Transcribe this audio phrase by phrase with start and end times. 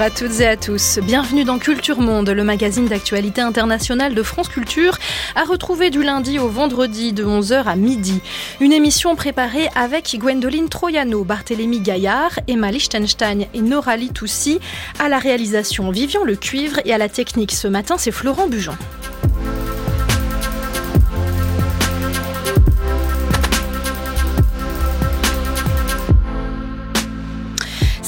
[0.00, 0.98] Bonjour à toutes et à tous.
[1.02, 4.96] Bienvenue dans Culture Monde, le magazine d'actualité internationale de France Culture,
[5.34, 8.22] à retrouver du lundi au vendredi de 11h à midi.
[8.60, 14.58] Une émission préparée avec Gwendoline Troyano, Barthélémy Gaillard, Emma Lichtenstein et Nora Toussi
[14.98, 17.52] à la réalisation Vivian Le Cuivre et à la technique.
[17.52, 18.78] Ce matin, c'est Florent Bujon.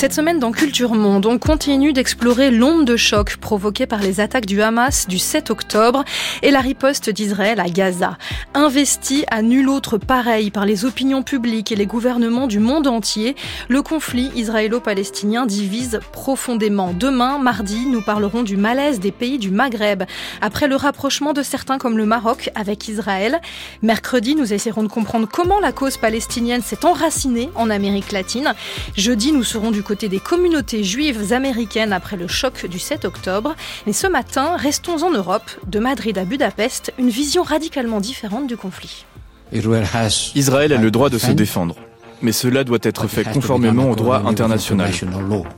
[0.03, 4.47] Cette semaine dans Culture Monde, on continue d'explorer l'onde de choc provoquée par les attaques
[4.47, 6.05] du Hamas du 7 octobre
[6.42, 8.19] et la riposte d'Israël à Gaza.
[8.53, 13.36] Investi à nul autre pareil par les opinions publiques et les gouvernements du monde entier,
[13.69, 16.92] le conflit israélo-palestinien divise profondément.
[16.92, 20.03] Demain, mardi, nous parlerons du malaise des pays du Maghreb
[20.41, 23.41] après le rapprochement de certains comme le Maroc avec Israël.
[23.83, 28.53] Mercredi, nous essaierons de comprendre comment la cause palestinienne s'est enracinée en Amérique latine.
[28.97, 33.05] Jeudi, nous serons du côté côté des communautés juives américaines après le choc du 7
[33.05, 33.55] octobre.
[33.87, 38.57] Mais ce matin, restons en Europe, de Madrid à Budapest, une vision radicalement différente du
[38.57, 39.05] conflit.
[39.53, 41.77] Israël a le droit de se défendre.
[42.23, 44.91] Mais cela doit être fait conformément au droit international.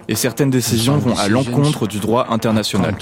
[0.09, 2.97] Et certaines décisions vont à l'encontre du droit international.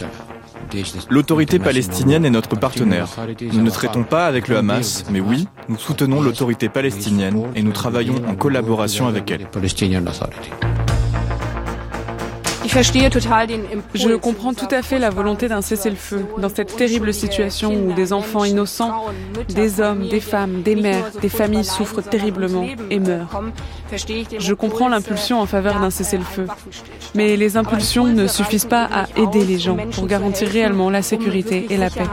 [1.08, 3.08] L'autorité palestinienne est notre partenaire.
[3.40, 7.72] Nous ne traitons pas avec le Hamas, mais oui, nous soutenons l'autorité palestinienne et nous
[7.72, 9.46] travaillons en collaboration avec elle.
[13.94, 18.14] Je comprends tout à fait la volonté d'un cessez-le-feu dans cette terrible situation où des
[18.14, 19.06] enfants innocents,
[19.48, 23.42] des hommes, des femmes, des mères, des familles souffrent terriblement et meurent.
[24.38, 26.46] Je comprends l'impulsion en faveur d'un cessez-le-feu.
[27.14, 31.66] Mais les impulsions ne suffisent pas à aider les gens pour garantir réellement la sécurité
[31.68, 32.06] et la paix.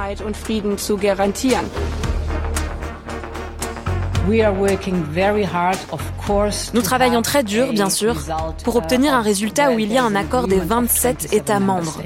[6.73, 8.15] Nous travaillons très dur, bien sûr,
[8.63, 12.01] pour obtenir un résultat où il y a un accord des 27 États membres.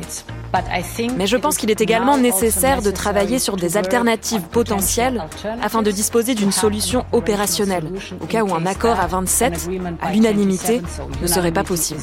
[1.17, 5.23] Mais je pense qu'il est également nécessaire de travailler sur des alternatives potentielles
[5.61, 7.91] afin de disposer d'une solution opérationnelle,
[8.21, 9.69] au cas où un accord à 27,
[10.01, 10.81] à l'unanimité,
[11.21, 12.01] ne serait pas possible.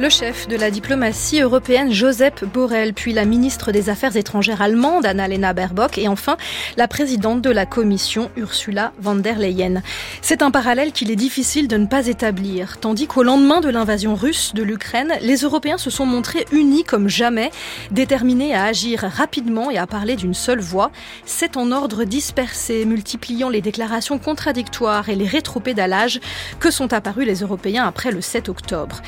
[0.00, 5.04] Le chef de la diplomatie européenne, Joseph Borrell, puis la ministre des Affaires étrangères allemande,
[5.04, 6.36] Annalena Baerbock, et enfin
[6.76, 9.82] la présidente de la Commission, Ursula von der Leyen.
[10.22, 14.14] C'est un parallèle qu'il est difficile de ne pas établir, tandis qu'au lendemain de l'invasion
[14.14, 17.50] russe de l'Ukraine, les Européens se sont montrés unis comme jamais,
[17.90, 20.92] déterminés à agir rapidement et à parler d'une seule voix.
[21.24, 26.20] C'est en ordre dispersé, multipliant les déclarations contradictoires et les rétropédalages
[26.60, 29.02] que sont apparus les Européens après le 7 octobre.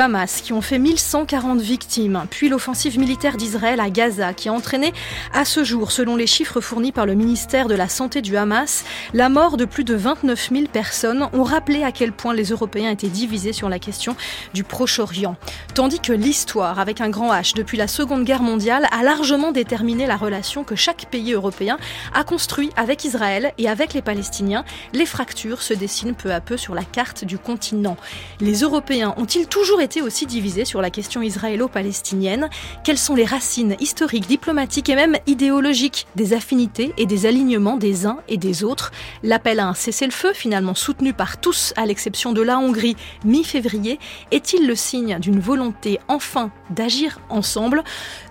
[0.00, 4.92] Hamas qui ont fait 1140 victimes, puis l'offensive militaire d'Israël à Gaza qui a entraîné
[5.34, 8.84] à ce jour, selon les chiffres fournis par le ministère de la Santé du Hamas,
[9.12, 12.90] la mort de plus de 29 000 personnes ont rappelé à quel point les Européens
[12.90, 14.16] étaient divisés sur la question
[14.54, 15.36] du Proche-Orient.
[15.74, 20.06] Tandis que l'histoire, avec un grand H, depuis la Seconde Guerre mondiale, a largement déterminé
[20.06, 21.78] la relation que chaque pays européen
[22.14, 26.56] a construit avec Israël et avec les Palestiniens, les fractures se dessinent peu à peu
[26.56, 27.96] sur la carte du continent.
[28.40, 32.48] Les Européens ont-ils toujours été aussi divisé sur la question israélo-palestinienne.
[32.84, 38.06] Quelles sont les racines historiques, diplomatiques et même idéologiques des affinités et des alignements des
[38.06, 38.92] uns et des autres?
[39.24, 43.98] L'appel à un cessez-le-feu, finalement soutenu par tous, à l'exception de la Hongrie, mi-février,
[44.30, 47.82] est-il le signe d'une volonté enfin d'agir ensemble?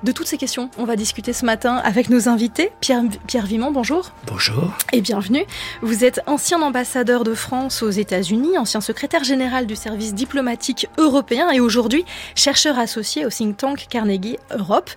[0.04, 2.72] De toutes ces questions, on va discuter ce matin avec nos invités.
[2.80, 4.12] Pierre, Pierre Vimont, bonjour.
[4.28, 4.74] Bonjour.
[4.94, 5.46] Et bienvenue.
[5.82, 11.49] Vous êtes ancien ambassadeur de France aux États-Unis, ancien secrétaire général du service diplomatique européen
[11.52, 12.06] et aujourd'hui
[12.36, 14.90] chercheur associé au think tank Carnegie Europe.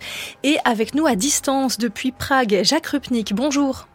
[0.43, 3.35] Et avec nous à distance depuis Prague, Jacques Rupnik.
[3.35, 3.87] Bonjour.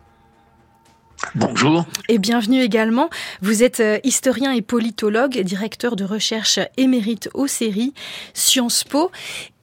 [1.36, 1.86] Bonjour.
[2.10, 3.10] Et bienvenue également.
[3.42, 7.94] Vous êtes euh, historien et politologue, directeur de recherche émérite au séries
[8.34, 9.12] Sciences Po.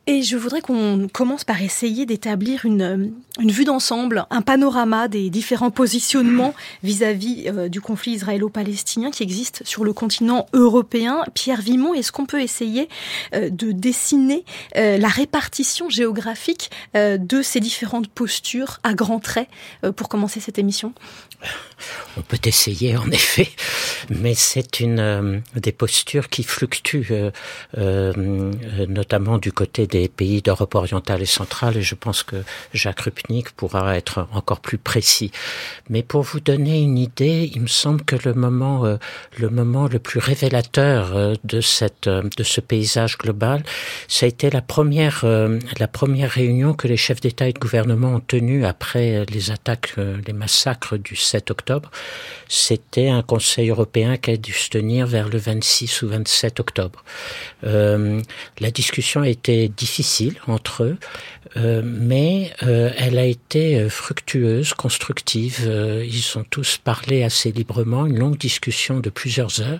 [0.06, 5.28] Et je voudrais qu'on commence par essayer d'établir une, une vue d'ensemble, un panorama des
[5.28, 6.54] différents positionnements
[6.84, 11.24] vis-à-vis euh, du conflit israélo-palestinien qui existe sur le continent européen.
[11.34, 12.88] Pierre Vimont, est-ce qu'on peut essayer
[13.34, 14.44] euh, de dessiner
[14.76, 19.48] euh, la répartition géographique de ces différentes postures à grands traits
[19.96, 20.92] pour commencer cette émission?
[22.16, 23.50] On peut essayer, en effet,
[24.08, 27.12] mais c'est une des postures qui fluctuent,
[27.76, 31.76] notamment du côté des pays d'Europe orientale et centrale.
[31.76, 32.36] Et je pense que
[32.72, 33.02] Jacques
[33.56, 35.30] Pourra être encore plus précis.
[35.88, 38.84] Mais pour vous donner une idée, il me semble que le moment,
[39.38, 43.62] le moment le plus révélateur de cette, de ce paysage global,
[44.08, 48.14] ça a été la première, la première réunion que les chefs d'État et de gouvernement
[48.14, 51.90] ont tenue après les attaques, les massacres du 7 octobre
[52.48, 57.04] c'était un Conseil européen qui a dû se tenir vers le 26 ou 27 octobre.
[57.64, 58.20] Euh,
[58.60, 60.96] la discussion a été difficile entre eux,
[61.56, 65.70] euh, mais euh, elle a été fructueuse, constructive.
[66.04, 69.78] ils ont tous parlé assez librement, une longue discussion de plusieurs heures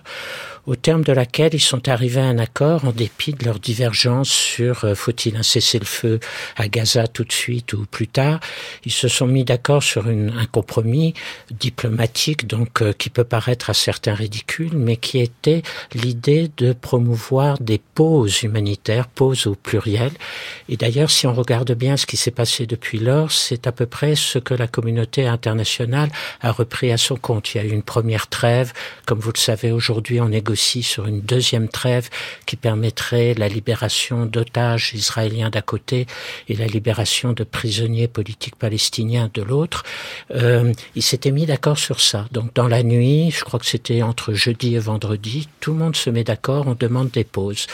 [0.67, 4.29] au terme de laquelle ils sont arrivés à un accord en dépit de leurs divergences
[4.29, 6.19] sur euh, faut-il un cessez-le-feu
[6.55, 8.39] à Gaza tout de suite ou plus tard.
[8.83, 11.13] Ils se sont mis d'accord sur une, un compromis
[11.51, 15.61] diplomatique donc euh, qui peut paraître à certains ridicule, mais qui était
[15.93, 20.11] l'idée de promouvoir des pauses humanitaires, pauses au pluriel.
[20.69, 23.85] Et d'ailleurs, si on regarde bien ce qui s'est passé depuis lors, c'est à peu
[23.85, 26.09] près ce que la communauté internationale
[26.41, 27.53] a repris à son compte.
[27.53, 28.73] Il y a eu une première trêve,
[29.05, 32.07] comme vous le savez aujourd'hui, on négocie aussi sur une deuxième trêve
[32.45, 36.07] qui permettrait la libération d'otages israéliens d'un côté
[36.47, 39.83] et la libération de prisonniers politiques palestiniens de l'autre.
[40.33, 42.25] Euh, ils s'étaient mis d'accord sur ça.
[42.31, 45.97] Donc dans la nuit, je crois que c'était entre jeudi et vendredi, tout le monde
[45.97, 47.67] se met d'accord, on demande des pauses.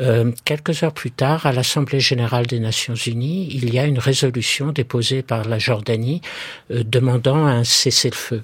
[0.00, 4.00] Euh, quelques heures plus tard, à l'Assemblée générale des Nations unies, il y a une
[4.00, 6.22] résolution déposée par la Jordanie
[6.72, 8.42] euh, demandant un cessez-le-feu.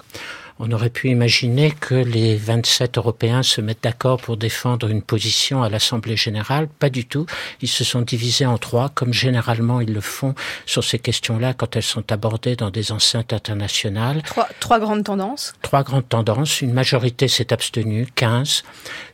[0.59, 5.63] On aurait pu imaginer que les 27 Européens se mettent d'accord pour défendre une position
[5.63, 6.67] à l'Assemblée générale.
[6.67, 7.25] Pas du tout.
[7.61, 10.35] Ils se sont divisés en trois, comme généralement ils le font
[10.65, 14.21] sur ces questions-là quand elles sont abordées dans des enceintes internationales.
[14.23, 15.53] Trois, trois grandes tendances.
[15.63, 16.61] Trois grandes tendances.
[16.61, 18.63] Une majorité s'est abstenue, 15.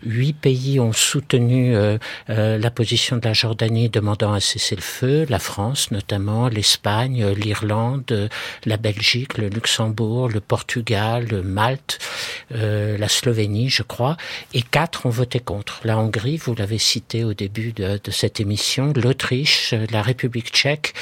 [0.05, 1.97] Huit pays ont soutenu euh,
[2.29, 5.25] euh, la position de la Jordanie demandant un cessez-le-feu.
[5.29, 8.29] La France notamment, l'Espagne, l'Irlande,
[8.65, 11.99] la Belgique, le Luxembourg, le Portugal, Malte,
[12.53, 14.17] euh, la Slovénie, je crois,
[14.53, 15.81] et quatre ont voté contre.
[15.83, 20.93] La Hongrie, vous l'avez cité au début de, cette émission, l'Autriche, la République tchèque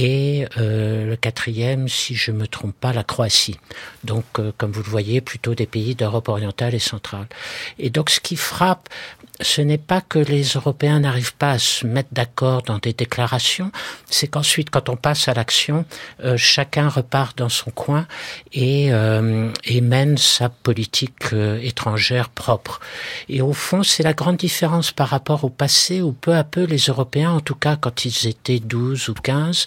[0.00, 3.58] et euh, le quatrième, si je me trompe pas, la Croatie.
[4.04, 7.26] Donc, euh, comme vous le voyez, plutôt des pays d'Europe orientale et centrale.
[7.80, 8.88] Et donc, ce qui frappe,
[9.40, 13.70] ce n'est pas que les Européens n'arrivent pas à se mettre d'accord dans des déclarations,
[14.10, 15.84] c'est qu'ensuite, quand on passe à l'action,
[16.24, 18.06] euh, chacun repart dans son coin
[18.52, 22.80] et, euh, et mène sa politique euh, étrangère propre.
[23.28, 26.64] Et au fond, c'est la grande différence par rapport au passé où peu à peu
[26.64, 29.66] les Européens, en tout cas quand ils étaient 12 ou 15,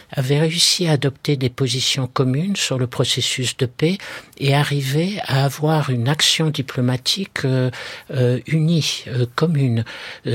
[0.11, 3.97] avaient réussi à adopter des positions communes sur le processus de paix
[4.37, 7.69] et arriver à avoir une action diplomatique euh,
[8.11, 9.85] euh, unie, euh, commune.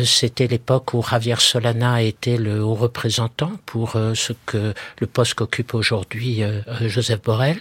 [0.04, 5.74] C'était l'époque où Javier Solana était le haut représentant pour ce que le poste qu'occupe
[5.74, 6.42] aujourd'hui
[6.82, 7.60] Joseph Borrell,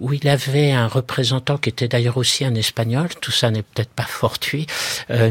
[0.00, 3.90] où il avait un représentant qui était d'ailleurs aussi un espagnol, tout ça n'est peut-être
[3.90, 4.66] pas fortuit,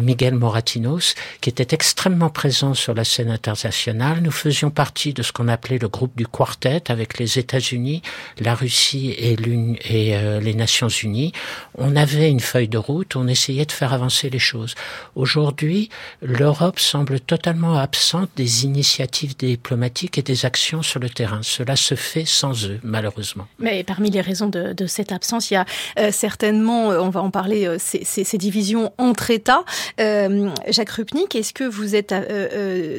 [0.01, 4.19] Miguel Moratinos, qui était extrêmement présent sur la scène internationale.
[4.21, 8.01] Nous faisions partie de ce qu'on appelait le groupe du quartet avec les États-Unis,
[8.39, 9.35] la Russie et,
[10.15, 11.31] euh, les Nations Unies.
[11.77, 14.75] On avait une feuille de route, on essayait de faire avancer les choses.
[15.15, 15.89] Aujourd'hui,
[16.21, 21.39] l'Europe semble totalement absente des initiatives diplomatiques et des actions sur le terrain.
[21.43, 23.47] Cela se fait sans eux, malheureusement.
[23.59, 25.65] Mais parmi les raisons de, cette absence, il y a
[25.99, 29.63] euh, certainement, euh, on va en parler, ces, divisions entre États.
[29.97, 32.13] Jacques Rupnik, est-ce que vous êtes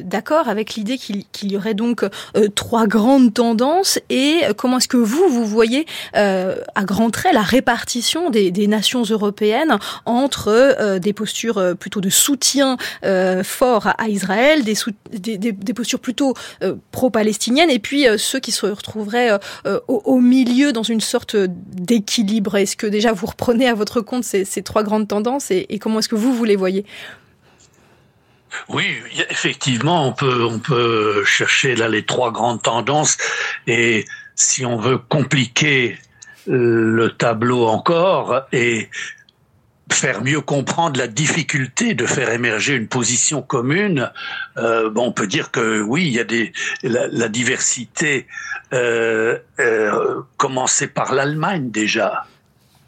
[0.03, 2.03] d'accord avec l'idée qu'il y aurait donc
[2.55, 7.41] trois grands tendance et comment est-ce que vous, vous voyez euh, à grands traits la
[7.41, 12.77] répartition des, nations européennes entre euh, des postures euh, plutôt de soutien
[13.43, 16.33] fort à, Israël, des, postures plutôt
[16.91, 19.39] pro-palestiniennes et puis ceux qui se retrouveraient
[19.87, 22.57] au, milieu dans une sorte d'équilibre.
[22.57, 25.99] Est-ce que déjà vous reprenez à votre compte ces, trois grandes tendances et, et comment
[25.99, 26.85] est-ce que vous, vous les voyez?
[28.69, 28.85] Oui,
[29.29, 33.17] effectivement, on peut, on peut chercher là les trois grandes tendances.
[33.67, 35.97] Et si on veut compliquer
[36.45, 38.89] le tableau encore et
[39.91, 44.11] faire mieux comprendre la difficulté de faire émerger une position commune,
[44.57, 46.51] euh, bon, on peut dire que oui, il y a des
[46.83, 48.27] la, diversité
[48.73, 52.25] euh, euh, commencée par l'Allemagne déjà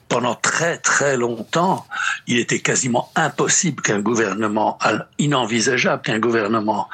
[0.10, 1.86] pendant très très longtemps,
[2.28, 4.78] il était quasiment impossible qu'un gouvernement,
[5.20, 6.90] inenvisageable qu'un gouvernement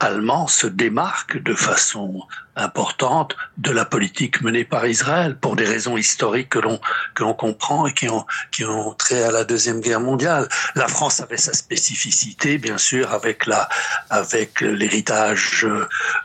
[0.00, 2.22] allemand se démarque de façon
[2.56, 6.80] importante de la politique menée par Israël pour des raisons historiques que l'on
[7.14, 10.48] que l'on comprend et qui ont qui ont trait à la deuxième guerre mondiale.
[10.74, 13.68] La France avait sa spécificité, bien sûr, avec la
[14.08, 15.66] avec l'héritage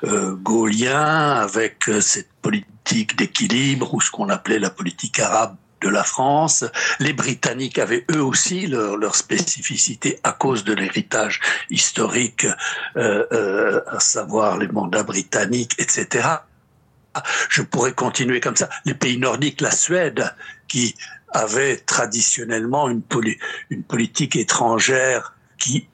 [0.05, 5.57] euh, gaulien, avec cette politique d'équilibre ou ce qu'on appelait la politique arabe
[5.89, 6.65] la France.
[6.99, 11.39] Les Britanniques avaient eux aussi leur, leur spécificité à cause de l'héritage
[11.69, 12.45] historique,
[12.97, 16.27] euh, euh, à savoir les mandats britanniques, etc.
[17.49, 18.69] Je pourrais continuer comme ça.
[18.85, 20.33] Les pays nordiques, la Suède,
[20.67, 20.95] qui
[21.29, 23.01] avait traditionnellement une,
[23.69, 25.87] une politique étrangère qui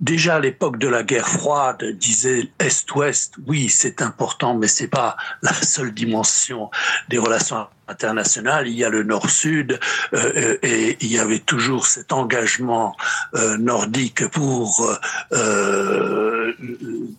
[0.00, 5.16] déjà à l'époque de la guerre froide disait Est-Ouest, oui, c'est important, mais c'est pas
[5.42, 6.70] la seule dimension
[7.08, 8.68] des relations internationales.
[8.68, 9.78] Il y a le Nord-Sud
[10.14, 12.96] euh, euh, et il y avait toujours cet engagement
[13.34, 14.96] euh, nordique pour
[15.32, 16.52] euh,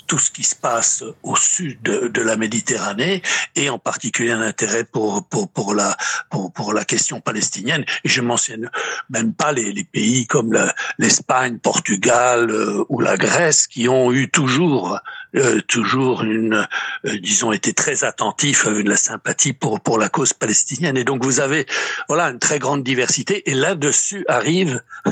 [0.07, 3.21] tout ce qui se passe au sud de, la Méditerranée
[3.55, 5.95] et en particulier un intérêt pour pour pour la
[6.29, 7.85] pour, pour la question palestinienne.
[8.03, 8.69] Et je mentionne
[9.09, 10.57] même pas les, les pays comme
[10.97, 12.51] l'Espagne, Portugal
[12.89, 14.99] ou la Grèce qui ont eu toujours
[15.35, 16.67] euh, toujours une,
[17.05, 20.97] euh, disons, été très attentif, euh, de la sympathie pour pour la cause palestinienne.
[20.97, 21.67] Et donc vous avez,
[22.07, 23.49] voilà, une très grande diversité.
[23.49, 24.81] Et là-dessus arrive,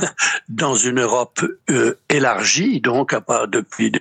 [0.49, 1.45] dans une Europe
[2.09, 3.91] élargie, donc à part depuis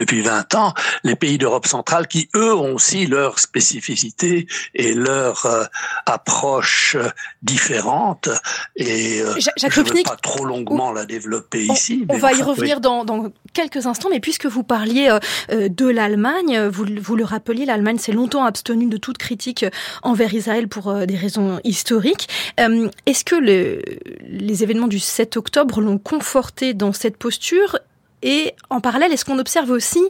[0.00, 5.44] depuis 20 ans, les pays d'Europe centrale qui, eux, ont aussi leur spécificité et leur
[5.46, 5.64] euh,
[6.06, 7.10] approche euh,
[7.42, 8.30] différente.
[8.76, 12.06] Et euh, je ne vais pas trop longuement la développer ici.
[12.08, 15.18] On va y revenir dans, dans, quelques instants, mais puisque vous parliez
[15.50, 19.66] de l'Allemagne, vous, vous le rappeliez, l'Allemagne s'est longtemps abstenue de toute critique
[20.02, 22.28] envers Israël pour des raisons historiques.
[22.56, 23.82] Est-ce que le,
[24.22, 27.78] les événements du 7 octobre l'ont conforté dans cette posture
[28.22, 30.02] et en parallèle, est-ce qu'on observe aussi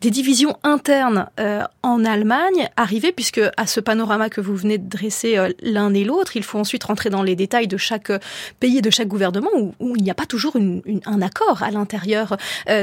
[0.00, 4.88] des divisions internes euh, en Allemagne arriver, puisque à ce panorama que vous venez de
[4.88, 8.18] dresser euh, l'un et l'autre, il faut ensuite rentrer dans les détails de chaque euh,
[8.58, 12.36] pays et de chaque gouvernement où, il n'y a pas toujours un accord à l'intérieur.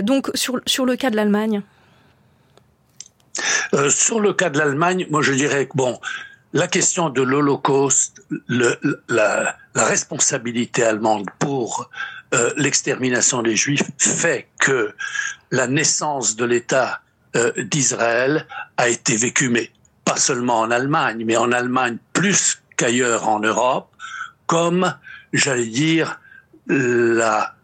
[0.04, 1.62] Donc sur, sur le cas de l'Allemagne
[3.90, 6.00] Sur le cas de l'Allemagne, moi je dirais que bon,
[6.54, 11.90] la question de l'Holocauste, la, responsabilité allemande pour
[12.34, 14.94] euh, l'extermination des Juifs fait que
[15.52, 17.02] la naissance de l'État
[17.36, 18.46] euh, d'Israël
[18.78, 19.72] a été vécue, mais
[20.06, 23.90] pas seulement en Allemagne, mais en Allemagne plus qu'ailleurs en Europe,
[24.48, 24.96] comme,
[25.34, 26.20] j'allais dire,
[26.68, 27.56] la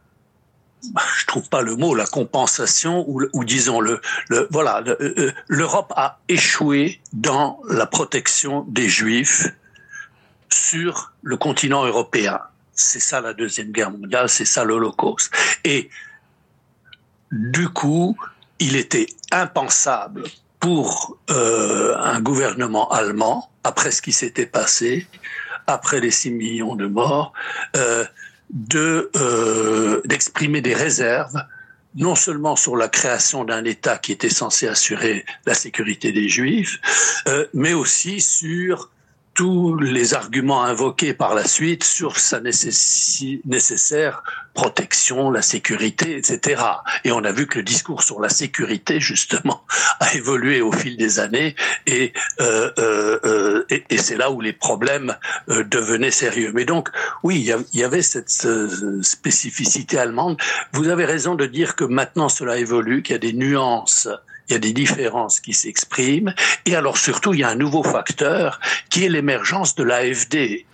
[1.17, 5.93] je trouve pas le mot, la compensation ou, ou disons le, le voilà, euh, l'Europe
[5.95, 9.47] a échoué dans la protection des Juifs
[10.49, 12.39] sur le continent européen.
[12.75, 15.31] C'est ça la Deuxième Guerre mondiale, c'est ça l'Holocauste.
[15.63, 15.89] Et
[17.31, 18.17] du coup,
[18.59, 20.23] il était impensable
[20.59, 25.07] pour euh, un gouvernement allemand, après ce qui s'était passé,
[25.67, 27.33] après les 6 millions de morts,
[27.75, 28.05] euh,
[28.75, 31.43] euh, d'exprimer des réserves
[31.95, 36.77] non seulement sur la création d'un État qui était censé assurer la sécurité des Juifs,
[37.53, 38.89] mais aussi sur
[39.35, 44.23] tous les arguments invoqués par la suite sur sa nécessaire
[44.55, 46.63] protection, la sécurité, etc.
[47.03, 49.61] Et on a vu que le discours sur la sécurité, justement,
[49.99, 54.41] a évolué au fil des années et, euh, euh, euh et, et c'est là où
[54.41, 55.15] les problèmes
[55.49, 56.51] euh, devenaient sérieux.
[56.55, 56.89] Mais donc,
[57.21, 58.47] oui, il y avait cette
[59.01, 60.37] spécificité allemande.
[60.71, 64.07] Vous avez raison de dire que maintenant cela évolue, qu'il y a des nuances
[64.47, 66.33] il y a des différences qui s'expriment.
[66.65, 68.59] Et alors surtout, il y a un nouveau facteur
[68.89, 70.65] qui est l'émergence de l'AFD.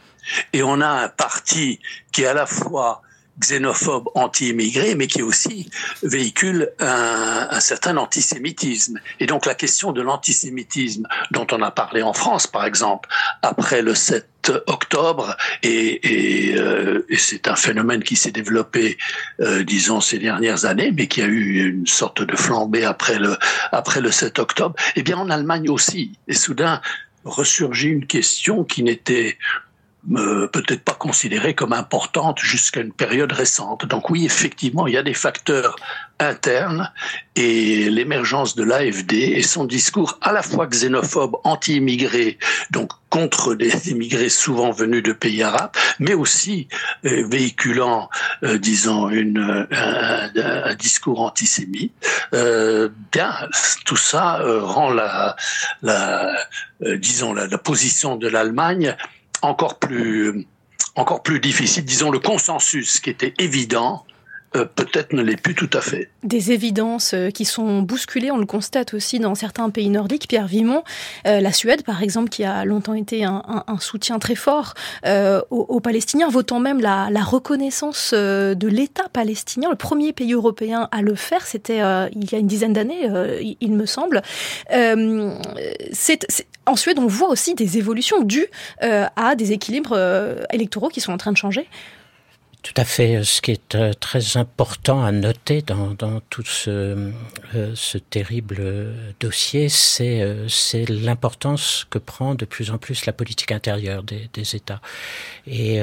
[0.54, 1.80] Et on a un parti
[2.12, 3.01] qui est à la fois
[3.42, 5.70] xénophobe, anti-immigré, mais qui aussi
[6.04, 9.00] véhicule un, un, certain antisémitisme.
[9.20, 13.10] Et donc la question de l'antisémitisme, dont on a parlé en France, par exemple,
[13.42, 14.28] après le 7
[14.68, 18.98] octobre, et, et, euh, et c'est un phénomène qui s'est développé,
[19.40, 23.38] euh, disons, ces dernières années, mais qui a eu une sorte de flambée après le,
[23.72, 26.14] après le 7 octobre, eh bien en Allemagne aussi.
[26.28, 26.82] Et soudain,
[27.24, 29.38] ressurgit une question qui n'était
[30.15, 33.86] euh, peut-être pas considérée comme importante jusqu'à une période récente.
[33.86, 35.75] Donc oui, effectivement, il y a des facteurs
[36.20, 36.91] internes
[37.36, 42.38] et l'émergence de l'AFD et son discours à la fois xénophobe, anti-immigré,
[42.72, 46.67] donc contre des immigrés souvent venus de pays arabes, mais aussi
[47.05, 48.10] euh, véhiculant,
[48.43, 51.93] euh, disons, une, un, un, discours antisémite.
[52.34, 53.34] Euh, bien,
[53.86, 55.36] tout ça euh, rend la,
[55.84, 56.27] la
[56.98, 58.96] disons, la, la position de l'Allemagne
[59.42, 60.46] encore plus,
[60.96, 61.86] encore plus difficile.
[61.86, 64.06] Disons, le consensus qui était évident
[64.53, 66.10] euh, peut-être ne l'est plus tout à fait.
[66.24, 70.27] Des évidences euh, qui sont bousculées, on le constate aussi dans certains pays nordiques.
[70.27, 70.84] Pierre Vimont,
[71.24, 74.74] la Suède par exemple, qui a longtemps été un, soutien très fort
[75.50, 81.15] aux, Palestiniens, votant même la, reconnaissance de l'État palestinien, le premier pays européen à le
[81.15, 81.79] faire, c'était
[82.13, 83.10] il y a une dizaine d'années,
[83.60, 84.22] il, me semble.
[84.74, 88.48] en Suède, on voit aussi des évolutions dues
[88.79, 89.98] à des équilibres
[90.51, 91.67] électoraux qui sont en train de changer.
[92.63, 93.24] Tout à fait.
[93.24, 95.96] Ce qui est euh, très important à noter dans,
[96.30, 97.12] tout ce,
[97.56, 97.75] euh,
[98.12, 100.48] terrible dossier, c'est euh,
[100.88, 104.82] l'importance que prend de plus en plus la politique intérieure des États.
[105.48, 105.80] Et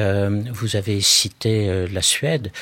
[0.52, 2.52] vous avez cité la Suède,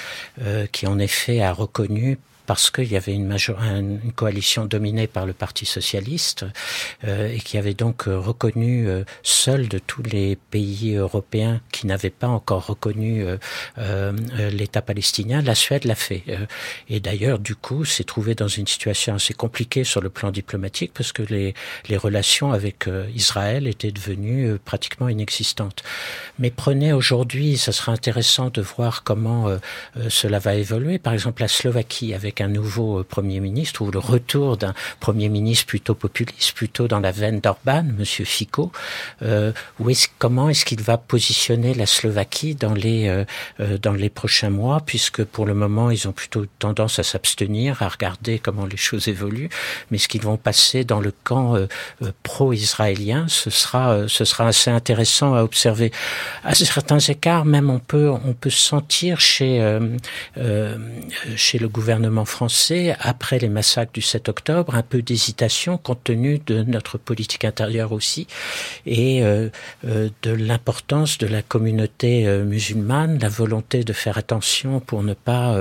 [0.72, 5.26] qui en effet a reconnu parce qu'il y avait une, major une, coalition dominée par
[5.26, 6.46] le Parti socialiste
[7.04, 11.86] euh, et qui avait donc euh, reconnu euh, seul de tous les pays européens qui
[11.86, 13.24] n'avaient pas encore reconnu
[13.78, 14.12] euh,
[14.50, 16.22] l'État palestinien, la Suède l'a fait.
[16.88, 20.92] et d'ailleurs, du coup, s'est trouvé dans une situation assez compliquée sur le plan diplomatique
[20.94, 21.54] parce que les,
[21.88, 25.82] les relations avec Israël étaient devenues pratiquement inexistantes.
[26.38, 29.58] Mais prenez aujourd'hui, ça sera intéressant de voir comment
[30.08, 30.98] cela va évoluer.
[30.98, 35.28] Par exemple, la Slovaquie avec un nouveau euh, Premier ministre ou le retour d'un Premier
[35.28, 38.72] ministre plutôt populiste, plutôt dans la veine d'Orban, Monsieur Fico.
[39.22, 43.24] Euh, où est comment est-ce qu'il va positionner la Slovaquie dans les euh,
[43.60, 47.82] euh, dans les prochains mois, puisque pour le moment ils ont plutôt tendance à s'abstenir,
[47.82, 49.48] à regarder comment les choses évoluent,
[49.90, 51.56] mais ce qu'ils vont passer dans le camp
[52.22, 55.90] pro-israélien, ce sera ce sera assez intéressant à observer.
[56.44, 59.46] À certains écarts, même on peut on peut sentir chez
[61.36, 66.38] chez le gouvernement français, après les massacres du 7 octobre, un peu d'hésitation compte tenu
[66.46, 68.26] de notre politique intérieure aussi
[68.84, 69.48] et euh,
[69.86, 75.14] euh, de l'importance de la communauté euh, musulmane, la volonté de faire attention pour ne
[75.14, 75.56] pas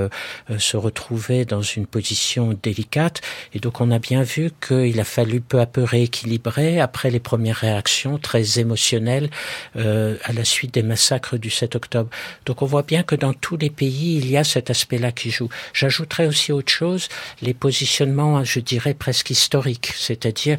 [0.58, 3.22] se retrouver dans une position délicate.
[3.54, 7.20] Et donc on a bien vu qu'il a fallu peu à peu rééquilibrer après les
[7.20, 9.30] premières réactions très émotionnelles
[9.76, 12.10] à la suite des massacres du 7 octobre.
[12.46, 15.32] Donc on voit bien que dans tous les pays, il y a cet aspect-là qui
[15.32, 15.50] joue.
[15.74, 17.10] J'ajouterais aussi autre chose,
[17.42, 20.58] les positionnements, je dirais, presque historiques, c'est-à-dire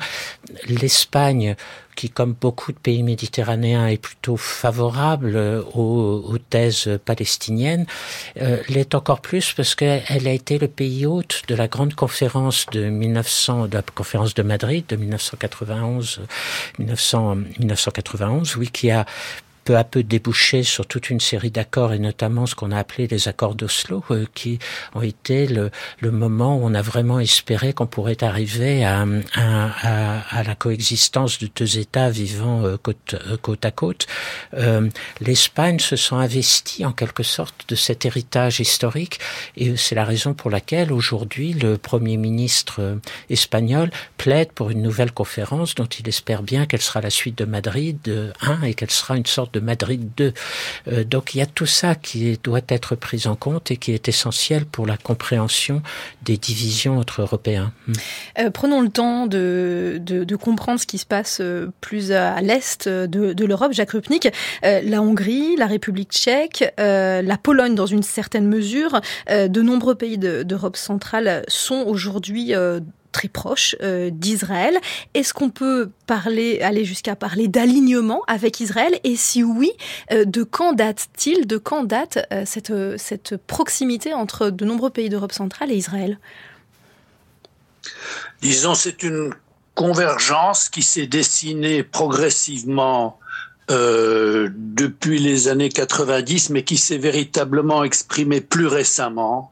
[0.68, 1.56] l'Espagne
[1.96, 7.86] qui, comme beaucoup de pays méditerranéens, est plutôt favorable euh, aux, thèses palestiniennes,
[8.40, 12.66] euh, l'est encore plus parce qu'elle a été le pays hôte de la grande conférence
[12.70, 16.20] de 1900, de la conférence de Madrid de 1991,
[16.78, 19.06] 1900, 1991, oui, qui a
[19.66, 23.08] peu à peu débouché sur toute une série d'accords et notamment ce qu'on a appelé
[23.08, 24.60] les accords d'Oslo euh, qui
[24.94, 30.38] ont été le, le, moment où on a vraiment espéré qu'on pourrait arriver à, à,
[30.38, 34.06] à, la coexistence de deux États vivant euh, côte, euh, côte à côte.
[35.20, 39.18] L'Espagne se sent investie en quelque sorte de cet héritage historique
[39.56, 43.00] et c'est la raison pour laquelle aujourd'hui le Premier ministre
[43.30, 47.44] espagnol plaide pour une nouvelle conférence dont il espère bien qu'elle sera la suite de
[47.44, 50.32] Madrid 1 et qu'elle sera une sorte de Madrid 2.
[50.88, 53.92] Euh, donc il y a tout ça qui doit être pris en compte et qui
[53.92, 55.82] est essentiel pour la compréhension
[56.22, 57.72] des divisions entre Européens.
[57.86, 57.92] Hmm.
[58.38, 62.88] Euh, prenons le temps de, de, comprendre ce qui se passe euh, plus à l'est
[62.88, 63.72] de, de l'Europe.
[63.72, 64.28] Jacques Rupnik,
[64.62, 70.76] la Hongrie, la République tchèque, la Pologne dans une certaine mesure, de nombreux pays d'Europe
[70.76, 72.52] centrale sont aujourd'hui
[73.16, 74.78] très proche euh, d'Israël.
[75.14, 79.00] Est-ce qu'on peut parler, aller jusqu'à parler d'alignement avec Israël?
[79.04, 79.72] Et si oui,
[80.12, 85.08] euh, de quand date-t-il De quand date euh, cette, cette proximité entre de nombreux pays
[85.08, 86.18] d'Europe centrale et Israël?
[88.42, 89.32] Disons, c'est une
[89.74, 93.18] convergence qui s'est dessinée progressivement
[93.68, 99.50] depuis les années 90, mais qui s'est véritablement exprimée plus récemment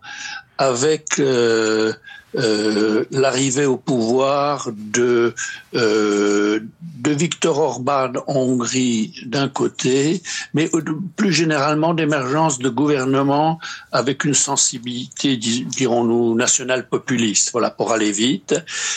[0.58, 1.92] avec euh,
[2.36, 5.34] euh, l'arrivée au pouvoir de,
[5.74, 10.20] euh, de Viktor Orban en Hongrie d'un côté,
[10.52, 10.68] mais
[11.14, 13.60] plus généralement d'émergence de gouvernements
[13.92, 18.54] avec une sensibilité, dirons-nous, nationale populiste, voilà, pour aller vite.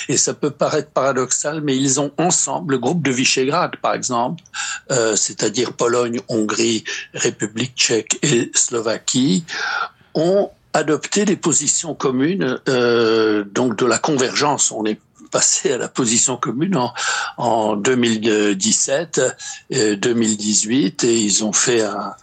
[0.09, 4.41] Et ça peut paraître paradoxal, mais ils ont ensemble, le groupe de Visegrad, par exemple,
[4.89, 9.43] euh, c'est-à-dire Pologne, Hongrie, République tchèque et Slovaquie,
[10.15, 14.71] ont adopter des positions communes, euh, donc de la convergence.
[14.71, 14.99] On est
[15.31, 16.93] passé à la position commune en,
[17.37, 19.21] en 2017,
[19.71, 22.13] et 2018, et ils ont fait un,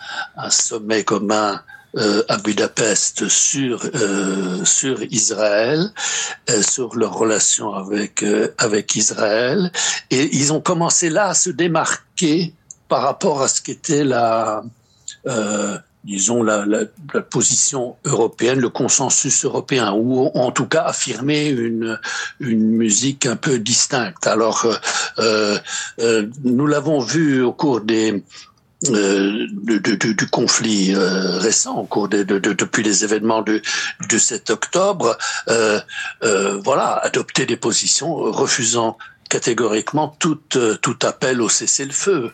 [0.51, 1.61] sommet commun
[1.97, 5.93] euh, à Budapest sur euh, sur Israël,
[6.63, 8.25] sur leur relation avec
[8.59, 9.71] avec Israël,
[10.11, 12.55] et ils ont commencé là à se démarquer
[12.89, 14.63] par rapport à ce qu'était la
[16.05, 16.81] disons, la, la,
[17.15, 21.99] la, position européenne, le consensus européen, ou en tout cas affirmer une,
[22.41, 24.27] une musique un peu distincte.
[24.27, 24.67] Alors,
[25.19, 25.59] euh,
[26.01, 28.23] euh, nous l'avons vu au cours des
[28.91, 33.63] euh, du, du, du, conflit euh, récent, au cours de, de, depuis les événements du,
[34.09, 35.17] du 7 octobre,
[35.49, 35.81] euh,
[36.63, 38.99] voilà, adopter des positions refusant
[39.31, 40.39] catégoriquement tout,
[40.83, 42.33] tout appel au cessez-le-feu.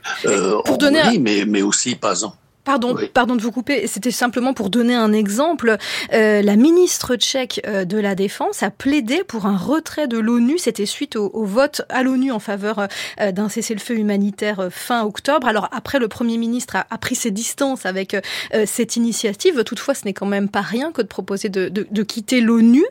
[0.65, 3.87] pour donner oui, mais, mais aussi pas en Pardon, pardon de vous couper.
[3.87, 5.79] C'était simplement pour donner un exemple.
[6.13, 10.59] Euh, la ministre tchèque euh, de la Défense a plaidé pour un retrait de l'ONU.
[10.59, 12.87] C'était suite au, au, vote à l'ONU en faveur
[13.21, 15.49] euh, d'un cessez-le-feu humanitaire euh, fin octobre.
[15.49, 18.21] Alors après, le Premier ministre a, a pris ses distances avec euh,
[18.67, 19.65] cette initiative.
[19.65, 22.85] Toutefois, ce n'est quand même pas rien que de proposer de, de, de quitter l'ONU.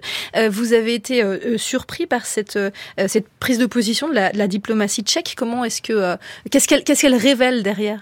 [0.49, 1.23] vous avez été
[1.57, 2.57] surpris par cette,
[3.07, 5.35] cette prise de position de la, de la diplomatie tchèque.
[5.37, 6.17] Comment est-ce que
[6.49, 8.01] qu'est-ce qu'elle qu'est-ce qu'elle révèle derrière?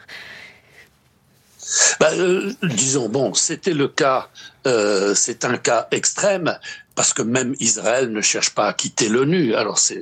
[2.00, 4.30] Bah, euh, disons, bon, c'était le cas,
[4.66, 6.58] euh, c'est un cas extrême,
[6.96, 9.54] parce que même Israël ne cherche pas à quitter l'ONU.
[9.54, 10.02] Alors c'est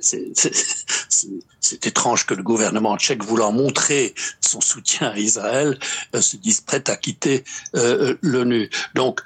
[1.84, 5.78] étrange que le gouvernement tchèque, voulant montrer son soutien à Israël,
[6.16, 7.44] euh, se dise prêt à quitter
[7.76, 8.70] euh, l'ONU.
[8.94, 9.22] Donc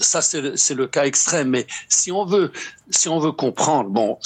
[0.00, 1.48] ça c'est le cas extrême.
[1.48, 2.52] Mais si on veut,
[2.90, 4.18] si on veut comprendre, bon,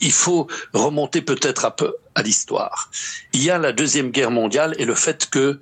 [0.00, 2.90] il faut remonter peut-être un peu à l'histoire.
[3.32, 5.60] Il y a la deuxième guerre mondiale et le fait que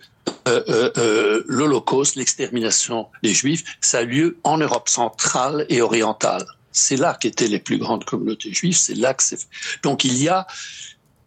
[1.47, 6.45] l'Holocauste, l'extermination des Juifs, ça a lieu en Europe centrale et orientale.
[6.73, 9.49] C'est là qu'étaient les plus grandes communautés juives, c'est là que c'est.
[9.83, 10.47] Donc il y a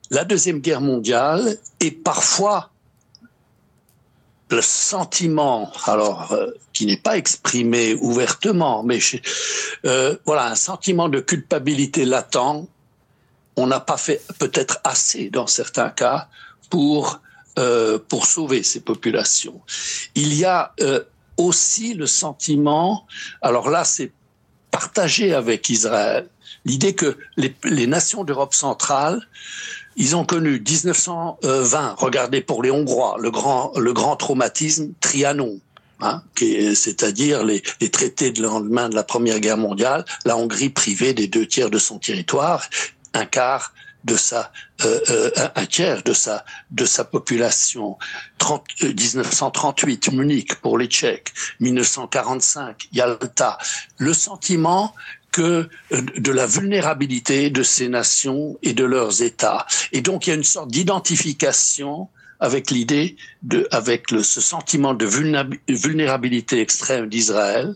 [0.09, 2.69] la deuxième guerre mondiale et parfois
[4.49, 8.99] le sentiment, alors euh, qui n'est pas exprimé ouvertement, mais
[9.85, 12.67] euh, voilà un sentiment de culpabilité latent.
[13.55, 16.27] On n'a pas fait peut-être assez dans certains cas
[16.69, 17.21] pour
[17.59, 19.61] euh, pour sauver ces populations.
[20.15, 21.03] Il y a euh,
[21.37, 23.05] aussi le sentiment,
[23.41, 24.11] alors là c'est
[24.71, 26.29] partagé avec Israël,
[26.65, 29.27] l'idée que les, nations d'Europe centrale,
[29.97, 35.59] ils ont connu 1920, regardez pour les Hongrois, le grand, le grand traumatisme Trianon,
[36.03, 41.13] Hein, c'est-à-dire les, les, traités de lendemain de la Première Guerre mondiale, la Hongrie privée
[41.13, 42.67] des deux tiers de son territoire,
[43.13, 43.71] un quart
[44.03, 44.51] de sa
[44.83, 47.97] euh, euh, un tiers de sa de sa population.
[48.37, 51.33] 30, euh, 1938 Munich pour les Tchèques.
[51.59, 53.57] 1945 Yalta.
[53.97, 54.93] Le sentiment
[55.31, 59.65] que euh, de la vulnérabilité de ces nations et de leurs États.
[59.91, 62.09] Et donc il y a une sorte d'identification
[62.39, 65.05] avec l'idée de, avec le, ce sentiment de
[65.67, 67.75] vulnérabilité extrême d'Israël,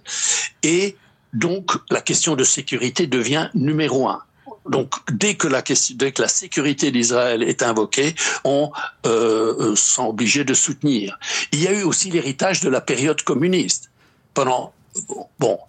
[0.64, 0.98] et
[1.34, 4.24] donc la question de sécurité devient numéro un.
[4.70, 8.72] Donc, dès que la, question, dès que la sécurité d'Israël est invoquée, on
[9.06, 11.20] euh, sent obligé de soutenir.
[11.52, 13.92] Il y a eu aussi l'héritage de la période communiste.
[14.34, 14.74] Pendant
[15.40, 15.60] bon,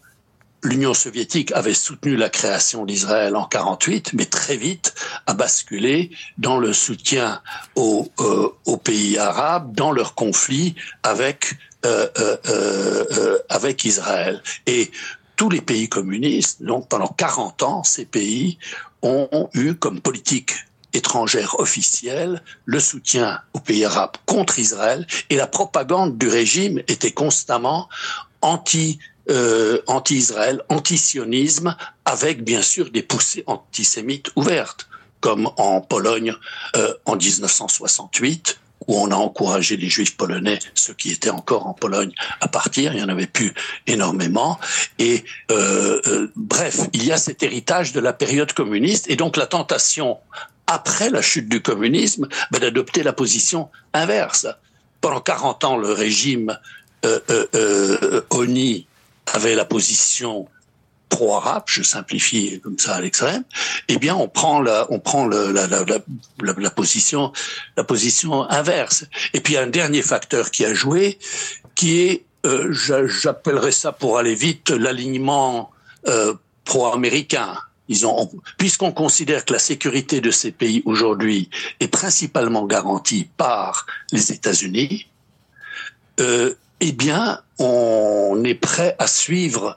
[0.62, 4.94] l'Union soviétique avait soutenu la création d'Israël en 48, mais très vite
[5.26, 7.40] a basculé dans le soutien
[7.74, 11.54] aux, euh, pays arabes dans leur conflit avec
[11.84, 14.42] euh, euh, euh avec Israël.
[14.66, 14.90] Et
[15.36, 18.58] tous les pays communistes, donc pendant 40 ans, ces pays
[19.02, 20.52] ont eu comme politique
[20.92, 27.12] étrangère officielle le soutien aux pays arabes contre Israël et la propagande du régime était
[27.12, 27.88] constamment
[28.40, 36.32] anti euh, anti-Israël, anti-sionisme, avec bien sûr des poussées antisémites ouvertes, comme en Pologne
[36.76, 41.72] euh, en 1968 où on a encouragé les juifs polonais, ceux qui étaient encore en
[41.72, 42.94] Pologne, à partir.
[42.94, 43.52] Il y en avait plus
[43.86, 44.58] énormément.
[44.98, 49.36] Et euh, euh, bref, il y a cet héritage de la période communiste et donc
[49.36, 50.18] la tentation,
[50.66, 54.46] après la chute du communisme, ben, d'adopter la position inverse.
[55.00, 56.58] Pendant 40 ans, le régime
[57.04, 58.86] euh, euh, euh, ONI
[59.32, 60.48] avait la position
[61.08, 63.44] pro-arabe, je simplifie comme ça à l'extrême,
[63.88, 65.98] eh bien on prend la, on prend la, la, la,
[66.40, 67.32] la, position,
[67.76, 69.04] la position inverse.
[69.32, 71.18] Et puis un dernier facteur qui a joué,
[71.74, 75.70] qui est, euh, j'appellerais ça pour aller vite, l'alignement
[76.08, 77.56] euh, pro-américain.
[78.58, 85.06] Puisqu'on considère que la sécurité de ces pays aujourd'hui est principalement garantie par les États-Unis,
[86.18, 89.76] euh, eh bien, on est prêt à suivre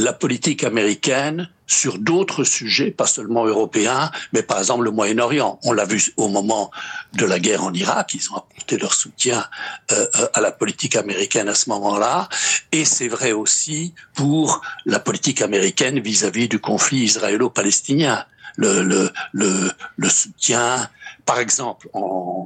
[0.00, 5.60] la politique américaine sur d'autres sujets, pas seulement européens, mais par exemple le Moyen-Orient.
[5.62, 6.70] On l'a vu au moment
[7.12, 9.44] de la guerre en Irak, ils ont apporté leur soutien
[9.92, 12.28] euh, à la politique américaine à ce moment-là,
[12.72, 18.24] et c'est vrai aussi pour la politique américaine vis-à-vis -vis du conflit israélo-palestinien.
[18.56, 20.90] Le, le, le, le soutien
[21.30, 21.88] par exemple,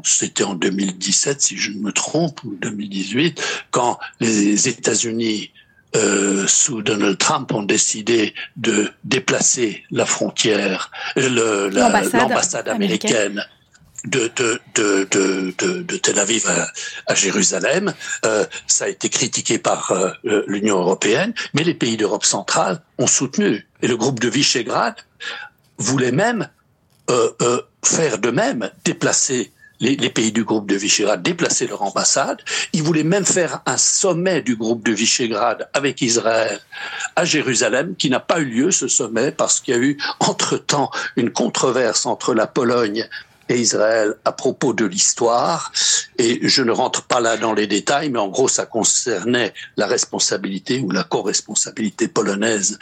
[0.05, 5.53] c'était en 2017, si je ne me trompe, ou 2018, quand les États-Unis
[5.97, 13.45] euh, sous Donald Trump ont décidé de déplacer la frontière, l'ambassade américaine
[14.05, 15.09] de, de, de,
[15.59, 16.47] de, de Tel Aviv
[17.07, 17.95] à, Jérusalem.
[18.27, 23.07] Euh, ça a été critiqué par euh, l'Union européenne, mais les pays d'Europe centrale ont
[23.07, 23.67] soutenu.
[23.83, 24.97] Et le groupe de Visegrad
[25.79, 26.49] voulait même
[27.11, 31.83] euh, euh, faire de même, déplacer les, les, pays du groupe de Visegrad, déplacer leur
[31.83, 32.41] ambassade.
[32.73, 36.61] Ils voulaient même faire un sommet du groupe de Visegrad avec Israël
[37.17, 40.91] à Jérusalem, qui n'a pas eu lieu, ce sommet, parce qu'il y a eu entre-temps
[41.17, 43.09] une controverse entre la Pologne
[43.49, 45.73] et Israël à propos de l'histoire.
[46.19, 49.87] Et je ne rentre pas là dans les détails, mais en gros, ça concernait la
[49.87, 52.79] responsabilité ou la co-responsabilité polonaise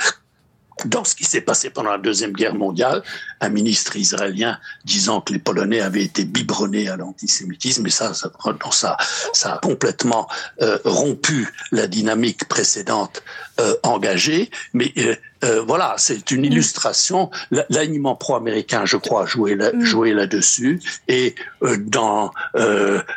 [0.87, 3.03] dans ce qui s'est passé pendant la Deuxième Guerre mondiale,
[3.41, 8.31] un ministre israélien disant que les Polonais avaient été biberonnés à l'antisémitisme, et ça, ça,
[8.71, 8.97] ça,
[9.33, 10.29] ça a complètement
[10.61, 13.23] euh, rompu la dynamique précédente
[13.61, 14.51] euh, engagée.
[14.73, 15.15] Mais euh,
[15.45, 17.31] euh voilà, c'est une illustration.
[17.51, 19.83] L'alignement pro-américain, je crois, jouait là, mm.
[19.83, 20.81] jouait là-dessus.
[21.07, 22.33] Et euh, dans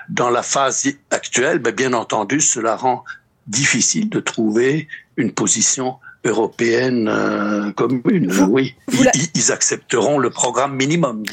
[0.09, 3.05] dans la phase actuelle, ben, bien entendu, cela rend
[3.47, 8.31] difficile de trouver une position européenne euh, commune.
[8.49, 8.75] oui,
[9.35, 11.23] ils, accepteront le programme minimum.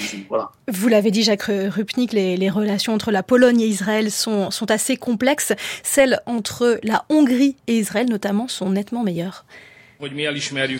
[0.68, 4.96] Vous l'avez dit, Jacques Rupnik, les, relations entre la Pologne et Israël sont, sont assez
[4.96, 5.52] complexes.
[5.82, 9.44] Celles entre la Hongrie et Israël, notamment, sont nettement meilleures.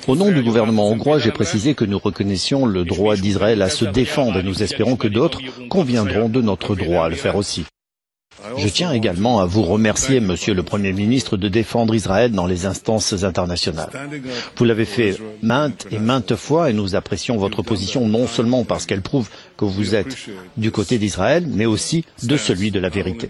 [0.09, 3.85] Au nom du gouvernement hongrois, j'ai précisé que nous reconnaissions le droit d'Israël à se
[3.85, 7.65] défendre et nous espérons que d'autres conviendront de notre droit à le faire aussi.
[8.57, 12.67] Je tiens également à vous remercier, Monsieur le Premier ministre, de défendre Israël dans les
[12.67, 13.91] instances internationales.
[14.57, 18.87] Vous l'avez fait maintes et maintes fois et nous apprécions votre position non seulement parce
[18.87, 20.17] qu'elle prouve que vous êtes
[20.57, 23.29] du côté d'Israël, mais aussi de celui de la vérité.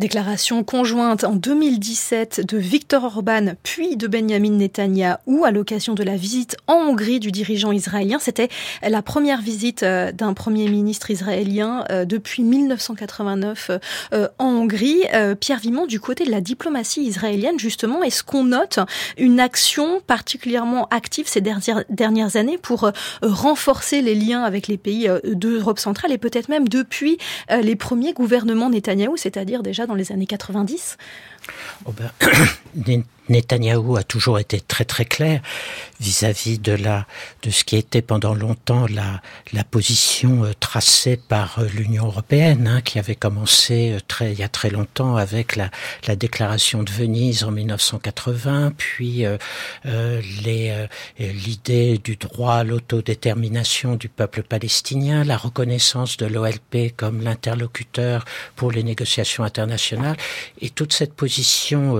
[0.00, 6.16] Déclaration conjointe en 2017 de Viktor Orban puis de Benjamin Netanyahou à l'occasion de la
[6.16, 8.18] visite en Hongrie du dirigeant israélien.
[8.18, 8.48] C'était
[8.82, 13.72] la première visite euh, d'un premier ministre israélien euh, depuis 1989
[14.14, 15.02] euh, en Hongrie.
[15.38, 18.78] Pierre Vimont, du côté de la diplomatie israélienne, justement, est-ce qu'on note
[19.18, 25.78] une action particulièrement active ces dernières années pour renforcer les liens avec les pays d'Europe
[25.78, 27.18] centrale et peut-être même depuis
[27.50, 30.96] les premiers gouvernements Netanyahou, c'est-à-dire déjà dans les années 90
[31.84, 32.10] oh ben,
[33.30, 35.40] Netanyahou a toujours été très très clair
[36.00, 37.06] vis-à-vis de la
[37.42, 42.66] de ce qui était pendant longtemps la la position euh, tracée par euh, l'Union européenne,
[42.66, 45.70] hein, qui avait commencé euh, très il y a très longtemps avec la
[46.08, 49.24] la déclaration de Venise en 1980, puis
[49.84, 50.86] les
[51.18, 58.24] l'idée du droit à l'autodétermination du peuple palestinien, la reconnaissance de l'OLP comme l'interlocuteur
[58.56, 60.16] pour les négociations internationales,
[60.60, 61.96] et toute cette position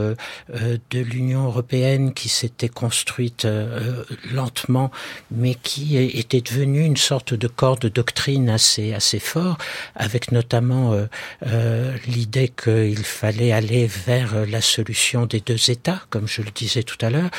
[0.48, 4.90] de l'Union l'Union européenne qui s'était construite euh, lentement,
[5.30, 9.58] mais qui était devenue une sorte de corps de doctrine assez assez fort,
[9.94, 11.06] avec notamment euh,
[11.46, 16.84] euh, l'idée qu'il fallait aller vers la solution des deux États, comme je le disais
[16.84, 17.30] tout à l'heure.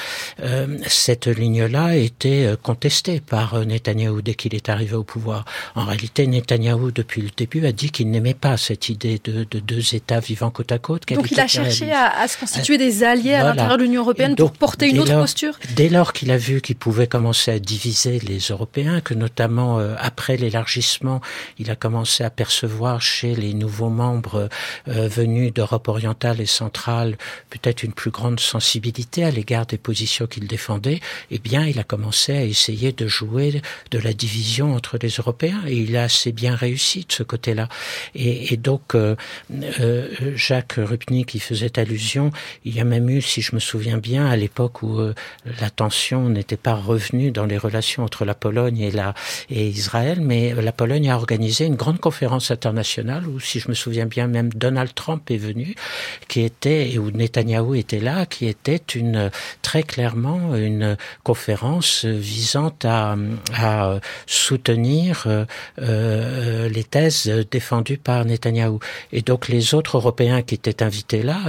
[0.86, 5.46] cette ligne-là été contestée par Netanyahou dès qu'il est arrivé au pouvoir.
[5.76, 9.60] En réalité, Netanyahou, depuis le début, a dit qu'il n'aimait pas cette idée de, de,
[9.60, 11.08] deux États vivant côte à côte.
[11.08, 14.90] Donc il a cherché à, à, se constituer des alliés à l'Union européenne pour porter
[14.90, 19.02] une autre posture Dès lors qu'il a vu qu'il pouvait commencer à diviser les Européens,
[19.02, 21.22] que notamment euh, après l'élargissement,
[21.58, 24.50] il a commencé à percevoir chez les nouveaux membres
[24.88, 27.18] euh, venus d'Europe orientale et centrale
[27.50, 31.84] peut-être une plus grande sensibilité à l'égard des positions qu'il défendait, eh bien, il a
[31.84, 36.32] commencé à essayer de jouer de la division entre les Européens et il a assez
[36.32, 37.70] bien réussi de ce côté-là.
[38.16, 39.16] Et, et, donc, euh,
[40.36, 42.32] Jacques Rupnik qui faisait allusion,
[42.66, 45.14] il y a même eu, si je me souviens bien, à l'époque où euh,
[45.60, 48.80] la tension n'était pas revenue dans les relations entre la Pologne
[49.50, 53.74] et, Israël, mais la Pologne a organisé une grande conférence internationale où, si je me
[53.74, 55.76] souviens bien, même Donald Trump est venu,
[56.30, 62.74] qui était, et où Netanyahou était là, qui était une, très clairement une conférence visant
[62.86, 63.16] à,
[64.28, 65.28] soutenir
[65.80, 68.80] euh, les thèses défendues par Netanyahou.
[69.12, 71.42] Et donc les autres Européens qui étaient invités là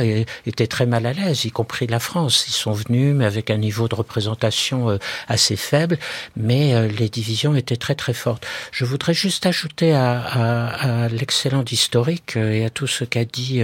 [0.46, 2.46] étaient très mal à l'aise, y compris la France.
[2.48, 5.98] Ils sont venus, mais avec un niveau de représentation assez faible,
[6.36, 8.44] mais les divisions étaient très très fortes.
[8.72, 10.20] Je voudrais juste ajouter à,
[11.04, 13.62] à, l'excellent historique et à tout ce qu'a dit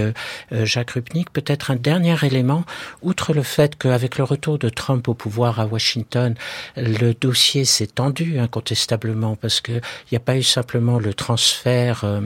[0.51, 2.63] Jacques Rupnik, peut-être un dernier élément,
[3.01, 6.35] outre le fait qu'avec le retour de Trump au pouvoir à Washington,
[6.77, 12.01] le dossier s'est tendu incontestablement parce que il n'y a pas eu simplement le transfert
[12.03, 12.21] euh,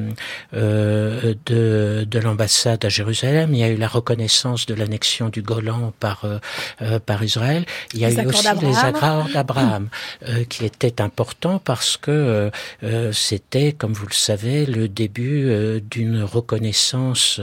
[0.54, 5.42] euh, de, de l'ambassade à Jérusalem, il y a eu la reconnaissance de l'annexion du
[5.42, 9.90] Golan par euh, par Israël, il y a eu aussi les accords d'Abraham
[10.50, 12.52] qui étaient importants parce que
[13.12, 17.42] c'était, comme vous le savez, le début d'une reconnaissance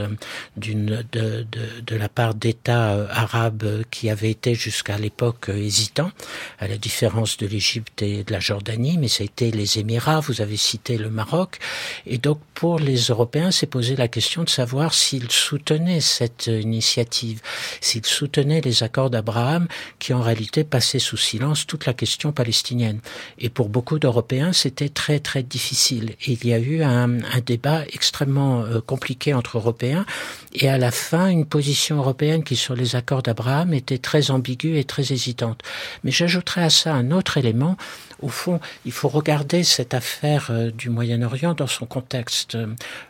[0.56, 6.12] d'une de, de, de, la part d'États arabes qui avaient été jusqu'à l'époque hésitants,
[6.58, 10.20] à la différence de l'Égypte et de la Jordanie, mais ça a été les Émirats,
[10.20, 11.58] vous avez cité le Maroc.
[12.06, 17.40] Et donc pour les Européens, c'est posé la question de savoir s'ils soutenaient cette initiative,
[17.80, 23.00] s'ils soutenaient les accords d'Abraham qui en réalité passaient sous silence toute la question palestinienne.
[23.38, 26.10] Et pour beaucoup d'Européens, c'était très très difficile.
[26.26, 30.04] Et il y a eu un, débat extrêmement euh, compliqué entre Européens
[30.52, 34.78] et à la fin une position européenne qui sur les accords d'Abraham était très ambiguë
[34.78, 35.62] et très hésitante.
[36.04, 37.76] Mais j'ajouterais à ça un autre élément
[38.22, 42.56] au fond, il faut regarder cette affaire euh, du Moyen-Orient dans son contexte.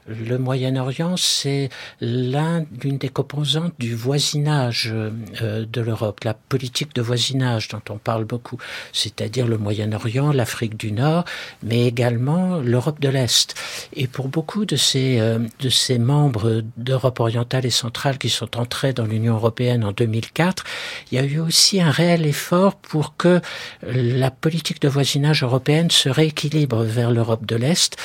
[0.06, 1.68] Le Moyen-Orient, c'est
[2.00, 7.98] l'un, l'une des composantes du voisinage euh, de l'Europe, la politique de voisinage dont on
[7.98, 8.58] parle beaucoup,
[8.92, 11.24] c'est-à-dire le Moyen-Orient, l'Afrique du Nord,
[11.62, 13.54] mais également l'Europe de l'Est.
[13.94, 18.58] Et pour beaucoup de ces, euh, de ces membres d'Europe orientale et centrale qui sont
[18.58, 20.64] entrés dans l'Union européenne en 2004,
[21.10, 23.40] il y a eu aussi un réel effort pour que
[23.82, 27.96] la politique de voisinage voisinage européenne se rééquilibre vers l'Europe de l'Est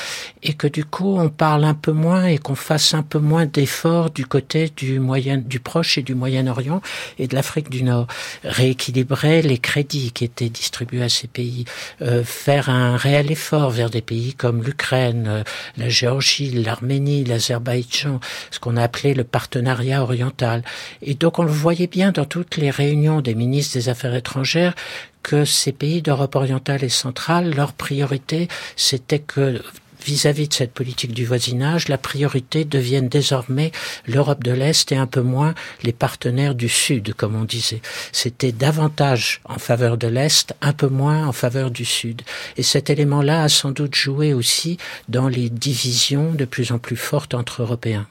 [0.43, 3.45] et que du coup on parle un peu moins et qu'on fasse un peu moins
[3.45, 6.81] d'efforts du côté du moyen, du Proche et du Moyen-Orient
[7.19, 8.07] et de l'Afrique du Nord.
[8.45, 11.65] Rééquilibrer les crédits qui étaient distribués à ces pays,
[12.01, 15.43] euh, faire un réel effort vers des pays comme l'Ukraine, euh,
[15.75, 20.63] la Géorgie, l'Arménie, l'Azerbaïdjan, ce qu'on a appelé le partenariat oriental.
[21.01, 24.75] Et donc on le voyait bien dans toutes les réunions des ministres des Affaires étrangères
[25.25, 29.59] que ces pays d'Europe orientale et centrale, leur priorité, c'était que
[30.05, 33.71] vis-à-vis de cette politique du voisinage, la priorité devienne désormais
[34.07, 37.81] l'Europe de l'Est et un peu moins les partenaires du Sud, comme on disait.
[38.11, 42.21] C'était davantage en faveur de l'Est, un peu moins en faveur du Sud.
[42.57, 44.77] Et cet élément-là a sans doute joué aussi
[45.09, 48.05] dans les divisions de plus en plus fortes entre Européens.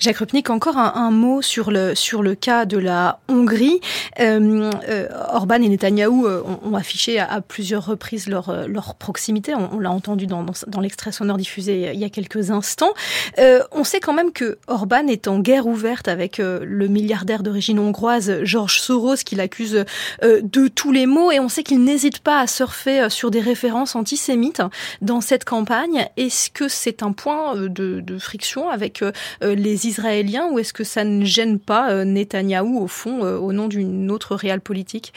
[0.00, 3.80] Jacques Rupnik, encore un, mot sur le, sur le cas de la Hongrie.
[4.20, 9.54] Euh, euh, Orban et Netanyahou euh, ont, affiché à, plusieurs reprises leur, leur proximité.
[9.54, 12.92] On, l'a entendu dans, dans, dans l'extrait sonore diffusé il y a quelques instants.
[13.38, 17.42] Euh, on sait quand même que Orban est en guerre ouverte avec euh, le milliardaire
[17.42, 19.84] d'origine hongroise Georges Soros, qui l'accuse
[20.22, 23.40] euh, de tous les maux, et on sait qu'il n'hésite pas à surfer sur des
[23.40, 24.62] références antisémites
[25.00, 26.06] dans cette campagne.
[26.16, 29.04] Est-ce que c'est un point de, de friction avec
[29.42, 34.10] les Israéliens, ou est-ce que ça ne gêne pas Netanyahou au fond au nom d'une
[34.10, 35.12] autre réelle politique?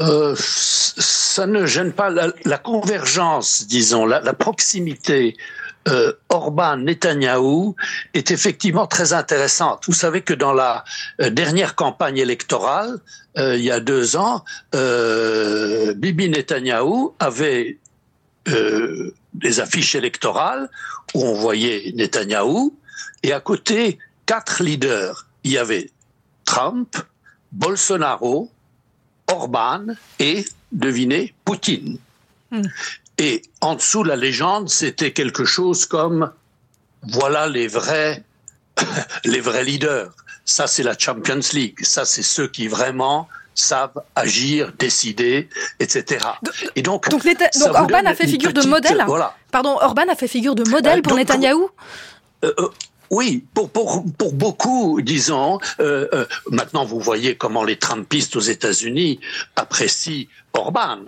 [0.00, 5.36] Euh, ça ne gêne pas la, convergence, disons, la, proximité
[5.88, 7.76] euh, Orban-Netanyahou
[8.14, 9.84] est effectivement très intéressante.
[9.86, 10.84] Vous savez que dans la
[11.20, 12.98] euh, dernière campagne électorale,
[13.36, 17.78] il y a deux ans, Bibi Netanyahou avait
[18.44, 20.68] des affiches électorales
[21.14, 22.76] où on voyait Netanyahou
[23.22, 25.26] et à côté quatre leaders.
[25.44, 25.88] Il y avait
[26.44, 26.94] Trump,
[27.52, 28.50] Bolsonaro,
[29.32, 29.86] Orban
[30.18, 31.98] et, devinez, Poutine.
[32.50, 32.62] Hmm.
[33.18, 36.30] Et en dessous, la légende, c'était quelque chose comme
[37.02, 38.22] voilà les vrais,
[39.24, 40.12] les vrais leaders.
[40.44, 41.78] Ça, c'est la Champions League.
[41.82, 46.26] Ça, c'est ceux qui vraiment savent agir, décider, etc.
[46.74, 47.22] Et donc, donc,
[47.60, 49.04] Orban a fait figure de modèle.
[49.50, 51.68] Pardon, Orban a fait figure de modèle euh, pour Netanyahou?
[52.44, 52.68] Euh, euh,
[53.12, 58.40] oui, pour, pour, pour beaucoup, disons, euh, euh, maintenant vous voyez comment les Trumpistes aux
[58.40, 59.20] États-Unis
[59.54, 61.00] apprécient Orban.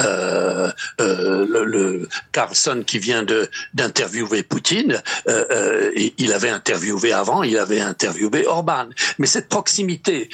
[0.00, 7.12] Euh, euh, le, le, Carlson qui vient de d'interviewer Poutine, euh, euh il avait interviewé
[7.12, 8.86] avant, il avait interviewé Orban.
[9.18, 10.30] Mais cette proximité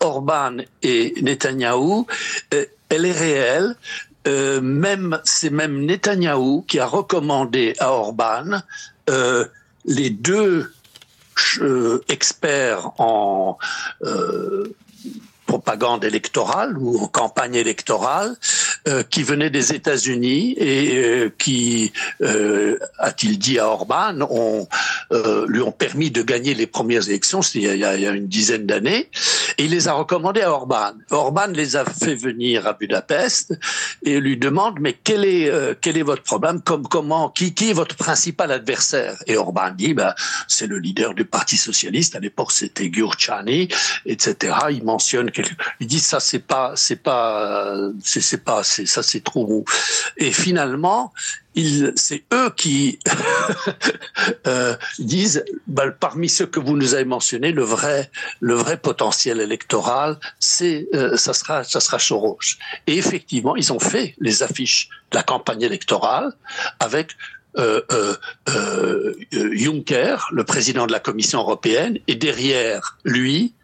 [0.00, 2.06] Orban et Netanyahou,
[2.50, 3.74] elle est réelle.
[4.24, 8.62] même c'est même Netanyahou qui a recommandé à Orban
[9.86, 10.72] les deux
[11.60, 13.58] euh, experts en
[14.02, 14.74] euh,
[15.46, 18.36] propagande électorale ou campagne électorale
[18.88, 24.68] euh, qui venait des États-Unis et euh, qui, euh, a-t-il dit à Orban, ont,
[25.48, 29.08] lui ont permis de gagner les premières élections, c'était il, y a une dizaine d'années,
[29.58, 30.92] et il les a recommandés à Orban.
[31.10, 33.58] Orban les a fait venir à Budapest
[34.02, 35.50] et lui demande mais quel est
[35.80, 36.60] quel est votre problème?
[36.60, 39.16] Comme comment qui qui est votre principal adversaire?
[39.26, 40.14] Et Orban dit bah
[40.48, 43.68] c'est le leader du Parti socialiste à l'époque c'était Gyurcsány
[44.04, 44.56] etc.
[44.70, 45.30] Il mentionne
[45.80, 49.64] il dit ça c'est pas c'est pas c'est pas ça c'est trop
[50.16, 51.12] Et finalement,
[51.96, 52.98] c'est eux qui
[54.46, 58.10] euh, disent bah, parmi ceux que vous nous avez mentionnés, le vrai
[58.40, 62.38] le vrai potentiel électoral, c'est euh, ça sera ça sera Soros.
[62.86, 66.32] Et effectivement, ils ont fait les affiches de la campagne électorale
[66.80, 67.12] avec
[67.58, 67.80] euh,
[69.32, 73.54] Juncker, le président de la Commission européenne, et derrière lui,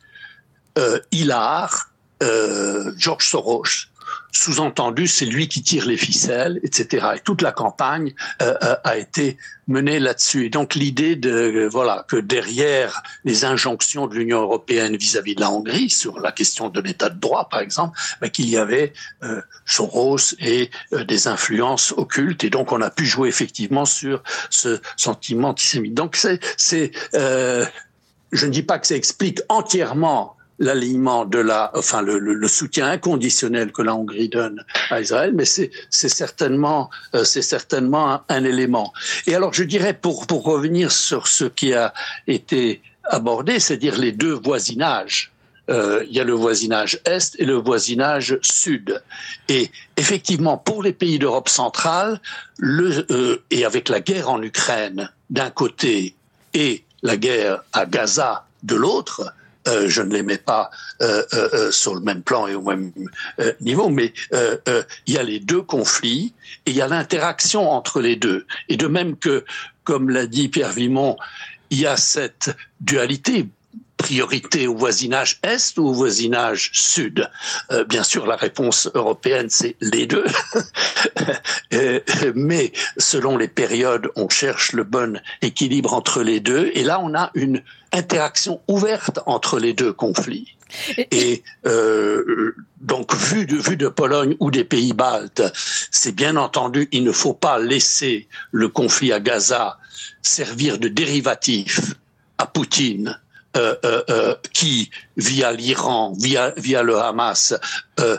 [0.78, 1.90] euh, Hillard,
[2.22, 3.88] euh, George Soros.
[4.34, 7.06] Sous-entendu, c'est lui qui tire les ficelles, etc.
[7.16, 9.36] Et toute la campagne euh, euh, a été
[9.68, 10.46] menée là-dessus.
[10.46, 15.50] Et donc l'idée de voilà que derrière les injonctions de l'Union européenne vis-à-vis de la
[15.50, 19.42] Hongrie sur la question de l'état de droit, par exemple, ben, qu'il y avait euh,
[19.66, 22.42] Soros et des influences occultes.
[22.42, 25.92] Et donc on a pu jouer effectivement sur ce sentiment antisémite.
[25.92, 32.02] Donc c'est c'est je ne dis pas que ça explique entièrement l'alignement de la, enfin
[32.02, 37.42] le, le, soutien inconditionnel que la Hongrie donne à Israël, mais c'est certainement euh, c'est
[37.42, 38.92] certainement un, élément.
[39.26, 41.92] Et alors je dirais pour pour revenir sur ce qui a
[42.28, 45.32] été abordé, c'est-à-dire les deux voisinages.
[45.70, 49.00] Euh, il y a le voisinage est et le voisinage sud.
[49.48, 52.20] Et effectivement, pour les pays d'Europe centrale,
[52.58, 56.16] le, euh, et avec la guerre en Ukraine d'un côté
[56.52, 59.32] et la guerre à Gaza de l'autre,
[59.68, 62.92] euh, je ne les mets pas euh, euh, sur le même plan et au même
[63.60, 66.34] niveau, mais il y a les deux conflits
[66.66, 68.46] et il y a l'interaction entre les deux.
[68.68, 69.44] Et de même que,
[69.84, 71.16] comme l'a dit Pierre Vimon,
[71.70, 73.48] il y a cette dualité
[74.02, 77.30] priorité au voisinage Est ou au voisinage Sud
[77.88, 80.26] Bien sûr, la réponse européenne, c'est les deux.
[82.34, 86.70] Mais selon les périodes, on cherche le bon équilibre entre les deux.
[86.74, 90.56] Et là, on a une interaction ouverte entre les deux conflits.
[91.10, 95.42] Et euh, donc, vu de, vue de Pologne ou des pays baltes,
[95.90, 99.78] c'est bien entendu, il ne faut pas laisser le conflit à Gaza
[100.22, 101.94] servir de dérivatif
[102.38, 103.18] à Poutine.
[103.54, 107.54] Euh, euh, euh qui, via l'Iran, via, via le Hamas,
[108.00, 108.18] euh,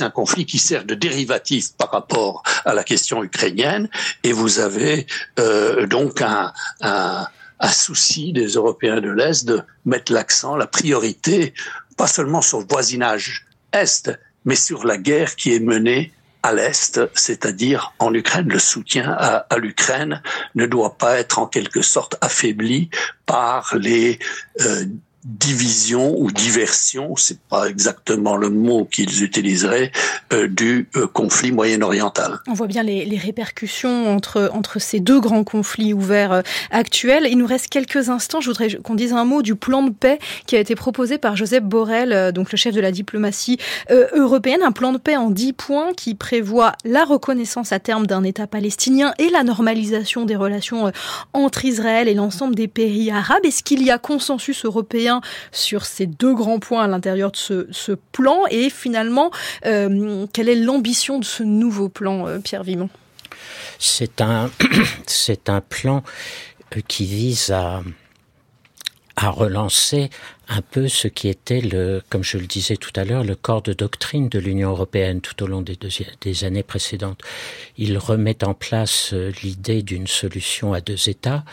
[0.00, 3.90] un conflit qui sert de dérivatif par rapport à la question ukrainienne.
[4.24, 5.06] Et vous avez
[5.38, 7.26] euh, donc un, un
[7.62, 11.54] un souci des Européens de l'Est de mettre l'accent, la priorité,
[11.96, 14.10] pas seulement sur le voisinage Est,
[14.44, 16.12] mais sur la guerre qui est menée
[16.42, 18.48] à l'Est, c'est-à-dire en Ukraine.
[18.48, 20.22] Le soutien à, l'Ukraine
[20.54, 22.90] ne doit pas être en quelque sorte affaibli
[23.26, 24.18] par les
[24.60, 24.84] euh,
[25.24, 29.92] division ou diversion, c'est pas exactement le mot qu'ils utiliseraient,
[30.32, 32.40] euh, du euh, conflit moyen-oriental.
[32.48, 37.28] On voit bien les, répercussions entre, entre ces deux grands conflits ouverts euh, actuels.
[37.30, 38.40] Il nous reste quelques instants.
[38.40, 41.36] Je voudrais qu'on dise un mot du plan de paix qui a été proposé par
[41.36, 43.58] Joseph Borrell, donc le chef de la diplomatie
[44.14, 44.62] européenne.
[44.62, 48.46] Un plan de paix en dix points qui prévoit la reconnaissance à terme d'un État
[48.46, 50.90] palestinien et la normalisation des relations
[51.32, 53.44] entre Israël et l'ensemble des pays arabes.
[53.44, 55.11] Est-ce qu'il y a consensus européen
[55.50, 59.30] sur ces deux grands points à l'intérieur de ce, plan et finalement,
[59.66, 62.88] euh, quelle est l'ambition de ce nouveau plan, euh, Pierre Vimon?
[63.78, 64.50] C'est un,
[65.06, 66.02] c'est un plan
[66.76, 67.82] euh, qui vise à,
[69.16, 70.10] à relancer
[70.48, 73.62] un peu ce qui était le, comme je le disais tout à l'heure, le corps
[73.62, 75.78] de doctrine de l'Union européenne tout au long des,
[76.20, 77.20] des années précédentes.
[77.78, 81.44] Il remet en place l'idée d'une solution à deux États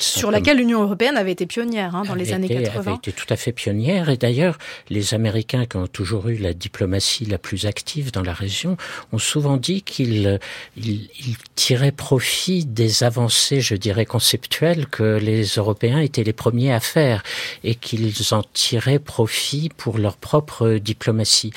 [0.00, 2.80] sur laquelle l'Union européenne avait été pionnière hein, dans les années 80.
[2.80, 4.08] Avait été tout à fait pionnière.
[4.08, 4.58] Et d'ailleurs,
[4.88, 8.76] les Américains qui ont toujours eu la diplomatie la plus active dans la région
[9.12, 10.40] ont souvent dit qu'ils
[10.76, 16.72] ils, ils tiraient profit des avancées, je dirais, conceptuelles que les Européens étaient les premiers
[16.72, 17.22] à faire
[17.62, 21.52] et qu'ils en tiraient profit pour leur propre diplomatie.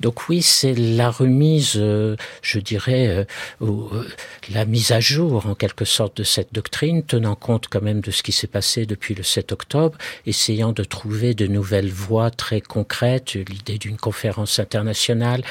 [0.00, 3.24] Donc oui, c'est la remise, euh, je dirais, euh,
[3.62, 4.08] euh,
[4.52, 8.10] la mise à jour en quelque sorte de cette doctrine, tenant compte quand même de
[8.10, 9.96] ce qui s'est passé depuis le 7 octobre,
[10.26, 15.42] essayant de trouver de nouvelles voies très concrètes, l'idée d'une conférence internationale,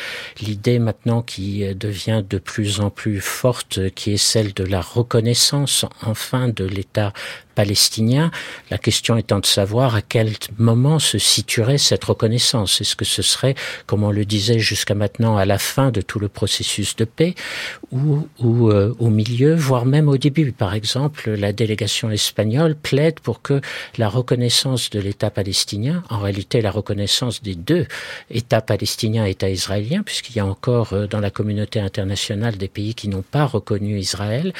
[0.41, 5.85] l'idée maintenant qui devient de plus en plus forte, qui est celle de la reconnaissance
[6.01, 7.13] enfin de l'État
[7.59, 8.31] palestinien,
[8.71, 12.79] la question étant de savoir à quelle moment se situerait cette reconnaissance.
[12.79, 13.53] Est-ce que ce serait,
[13.85, 17.35] comme on le disait jusqu'à maintenant, à la fin de tout le processus de paix,
[17.91, 20.53] ou, ou euh, au milieu, voire même au début?
[20.53, 23.59] Par exemple, la délégation espagnole plaide pour que
[23.97, 27.87] la reconnaissance de l'État palestinien, en réalité la reconnaissance des deux
[28.31, 32.69] États palestiniens et États israéliens, puisqu'il y a encore euh, dans la communauté internationale des
[32.69, 34.53] pays qui n'ont pas reconnu Israël,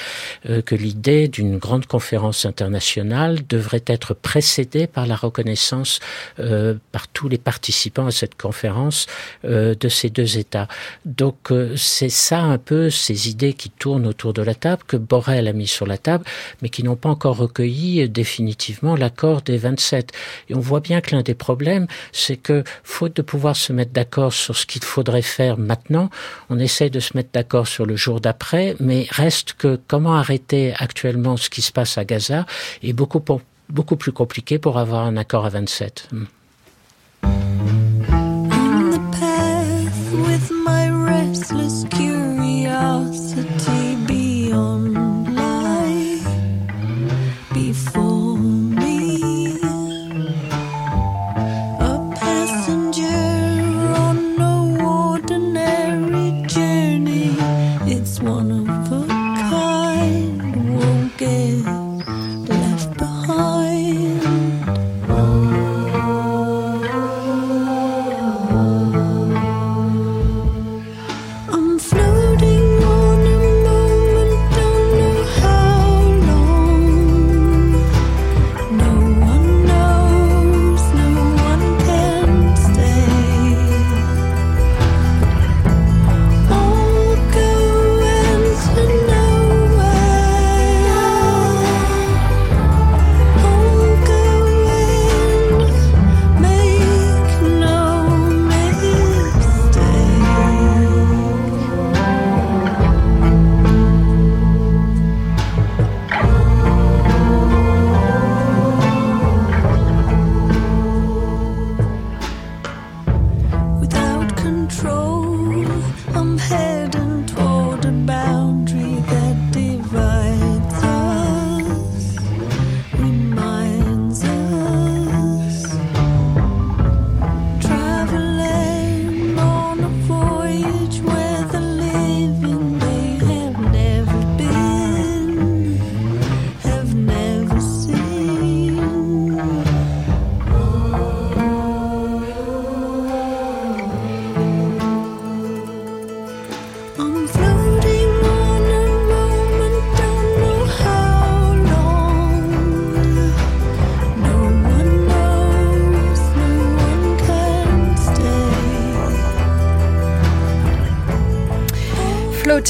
[0.50, 6.00] euh, que l'idée d'une grande conférence internationale devrait être précédée par la reconnaissance
[6.40, 9.08] euh, par tous les participants à cette conférence
[9.44, 10.68] de ces deux États.
[11.06, 15.48] Donc c'est ça un peu ces idées qui tournent autour de la table que Borrell
[15.48, 16.24] a mis sur la table,
[16.62, 20.12] mais qui n'ont pas encore recueilli définitivement l'accord des 27.
[20.50, 23.92] Et on voit bien que l'un des problèmes, c'est que faute de pouvoir se mettre
[23.92, 26.10] d'accord sur ce qu'il faudrait faire maintenant,
[26.50, 30.74] on essaie de se mettre d'accord sur le jour d'après, mais reste que comment arrêter
[30.78, 32.46] actuellement ce qui se passe à Gaza
[32.84, 33.24] est beaucoup,
[33.70, 36.10] beaucoup plus compliqué pour avoir un accord à 27.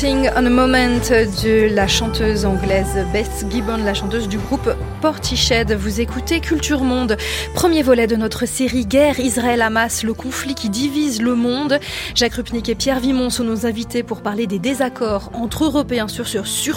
[0.02, 1.02] On a Moment
[1.44, 5.74] de la chanteuse anglaise Beth Gibbon, la chanteuse du groupe Portiched.
[5.74, 7.18] Vous écoutez Culture Monde,
[7.54, 11.80] premier volet de notre série Guerre Israël-Hamas, le conflit qui divise le monde.
[12.16, 16.28] Jacques Rupnik et Pierre Vimon sont nos invités pour parler des désaccords entre Européens sur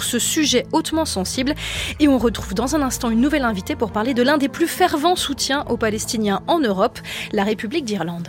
[0.03, 1.53] ce sujet hautement sensible.
[2.01, 4.67] Et on retrouve dans un instant une nouvelle invitée pour parler de l'un des plus
[4.67, 6.99] fervents soutiens aux Palestiniens en Europe,
[7.31, 8.27] la République d'Irlande.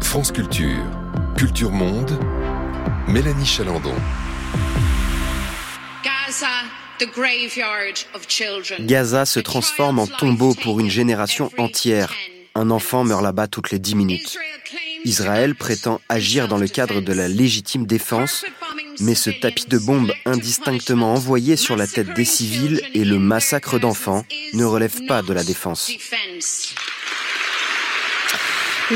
[0.00, 0.82] France Culture,
[1.36, 2.18] Culture Monde.
[3.08, 3.94] Mélanie Chalandon.
[8.80, 12.12] Gaza se transforme en tombeau pour une génération entière.
[12.54, 14.38] Un enfant meurt là-bas toutes les dix minutes.
[15.04, 18.44] Israël prétend agir dans le cadre de la légitime défense,
[19.00, 23.78] mais ce tapis de bombes indistinctement envoyé sur la tête des civils et le massacre
[23.78, 25.90] d'enfants ne relèvent pas de la défense.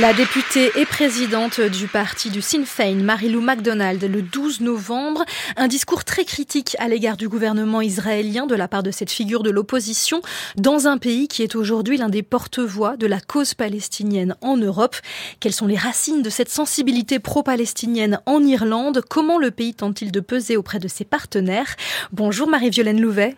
[0.01, 5.25] La députée et présidente du parti du Sinn Féin, Marilou MacDonald, le 12 novembre,
[5.57, 9.45] un discours très critique à l'égard du gouvernement israélien de la part de cette figure
[9.45, 10.21] de l'opposition
[10.57, 14.97] dans un pays qui est aujourd'hui l'un des porte-voix de la cause palestinienne en Europe.
[15.39, 19.01] Quelles sont les racines de cette sensibilité pro-palestinienne en Irlande?
[19.09, 21.77] Comment le pays tente-t-il de peser auprès de ses partenaires?
[22.11, 23.37] Bonjour Marie-Violaine Louvet.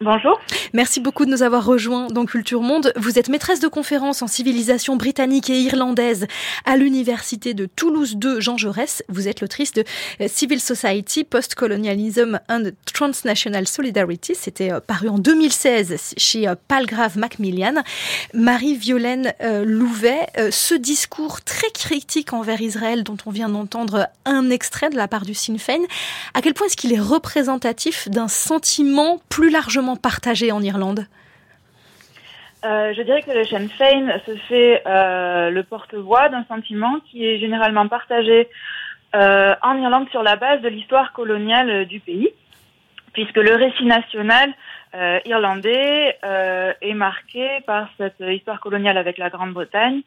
[0.00, 0.38] Bonjour.
[0.74, 2.92] Merci beaucoup de nous avoir rejoints dans Culture Monde.
[2.94, 6.28] Vous êtes maîtresse de conférences en civilisation britannique et irlandaise
[6.64, 9.02] à l'université de Toulouse 2 Jean Jaurès.
[9.08, 9.82] Vous êtes l'autrice de
[10.20, 14.36] euh, Civil Society, Post-Colonialism and Transnational Solidarity.
[14.36, 17.82] C'était euh, paru en 2016 chez euh, Palgrave Macmillan.
[18.34, 19.32] Marie-Violaine
[19.64, 25.08] Louvet, ce discours très critique envers Israël dont on vient d'entendre un extrait de la
[25.08, 25.80] part du Sinn Féin,
[26.34, 31.06] à quel point est-ce qu'il est représentatif d'un sentiment plus largement partagé en Irlande?
[32.64, 37.86] Je dirais que le Sinn Féin se fait le porte-voix d'un sentiment qui est généralement
[37.86, 38.48] partagé
[39.14, 42.30] en Irlande sur la base de l'histoire coloniale du pays,
[43.12, 44.52] puisque le récit national
[45.24, 46.18] irlandais
[46.80, 50.02] est marqué par cette histoire coloniale avec la Grande-Bretagne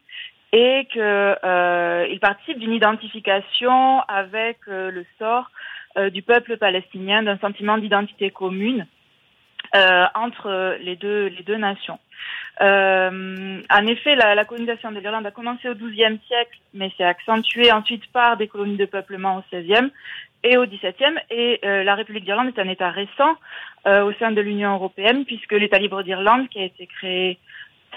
[0.52, 5.50] et qu'il euh, participe d'une identification avec euh, le sort
[5.96, 8.86] euh, du peuple palestinien, d'un sentiment d'identité commune
[9.74, 11.98] euh, entre les deux, les deux nations.
[12.60, 17.72] en effet, la, la colonisation de l'Irlande a commencé au XIIe siècle, mais s'est accentuée
[17.72, 19.90] ensuite par des colonies de peuplement au XVIe
[20.44, 21.18] et au XVIIe.
[21.30, 23.36] Et la République d'Irlande est un État récent
[23.86, 27.38] au sein de l'Union européenne, puisque l'État libre d'Irlande, qui a été créé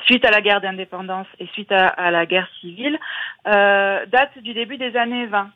[0.03, 2.99] suite à la guerre d'indépendance et suite à, la guerre civile,
[3.47, 5.49] euh, date du début des années 20.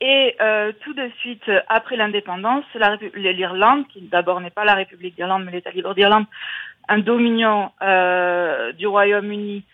[0.00, 2.64] Et euh, tout de suite après l'indépendance,
[3.14, 6.26] l'Irlande, qui d'abord n'est pas la République d'Irlande, mais l'État libre d'Irlande,
[6.88, 9.64] un dominion euh, du Royaume-Uni,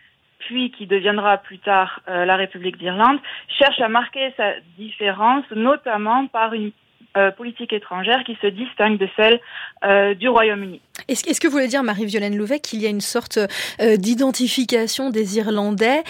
[0.40, 3.18] puis qui deviendra plus tard la République d'Irlande,
[3.58, 6.72] cherche à marquer sa différence, notamment par une
[7.16, 9.40] euh, politique étrangère qui se distingue de celle
[9.84, 10.80] euh, du Royaume-Uni.
[11.08, 13.36] Est-ce, que vous voulez dire, Marie-Violaine Louvet, qu'il y a une sorte
[13.80, 16.04] euh, d'identification des Irlandais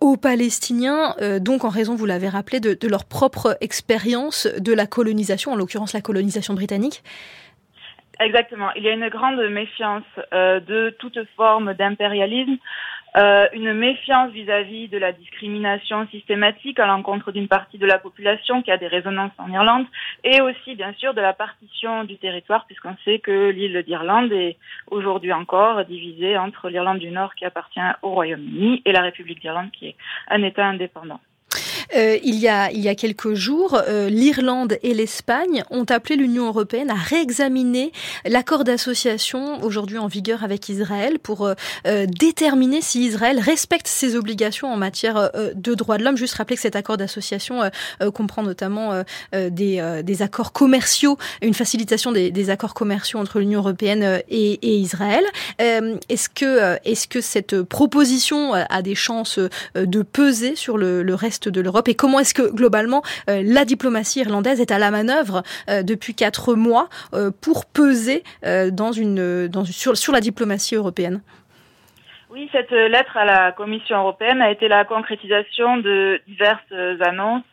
[0.00, 4.86] aux Palestiniens, donc en raison, vous l'avez rappelé, de, de leur propre expérience de la
[4.86, 7.04] colonisation, en l'occurrence la colonisation britannique?
[8.18, 8.70] Exactement.
[8.74, 12.58] Il y a une grande méfiance de toute forme d'impérialisme.
[13.16, 18.62] Euh, une méfiance vis-à-vis de la discrimination systématique à l'encontre d'une partie de la population
[18.62, 19.86] qui a des résonances en Irlande,
[20.22, 24.56] et aussi bien sûr de la partition du territoire, puisqu'on sait que l'île d'Irlande est
[24.90, 29.70] aujourd'hui encore divisée entre l'Irlande du Nord qui appartient au Royaume-Uni et la République d'Irlande
[29.72, 29.96] qui est
[30.28, 31.20] un État indépendant.
[31.96, 36.16] Euh, il, y a, il y a quelques jours, euh, l'Irlande et l'Espagne ont appelé
[36.16, 37.92] l'Union européenne à réexaminer
[38.24, 44.72] l'accord d'association aujourd'hui en vigueur avec Israël pour euh, déterminer si Israël respecte ses obligations
[44.72, 46.16] en matière de droits de l'homme.
[46.16, 47.60] Juste rappeler que cet accord d'association
[48.14, 54.76] comprend notamment des, des, accords commerciaux, une facilitation des, accords commerciaux entre l'Union européenne et,
[54.76, 55.24] Israël.
[55.58, 59.38] est-ce que, est-ce que cette proposition a des chances
[59.74, 61.79] de peser sur le reste de l'Europe?
[61.88, 66.14] Et comment est-ce que globalement euh, la diplomatie irlandaise est à la manœuvre euh, depuis
[66.14, 71.20] quatre mois euh, pour peser dans une, dans, sur, sur la diplomatie européenne?
[72.30, 77.44] Oui, cette lettre à la Commission européenne a été la concrétisation de diverses annonces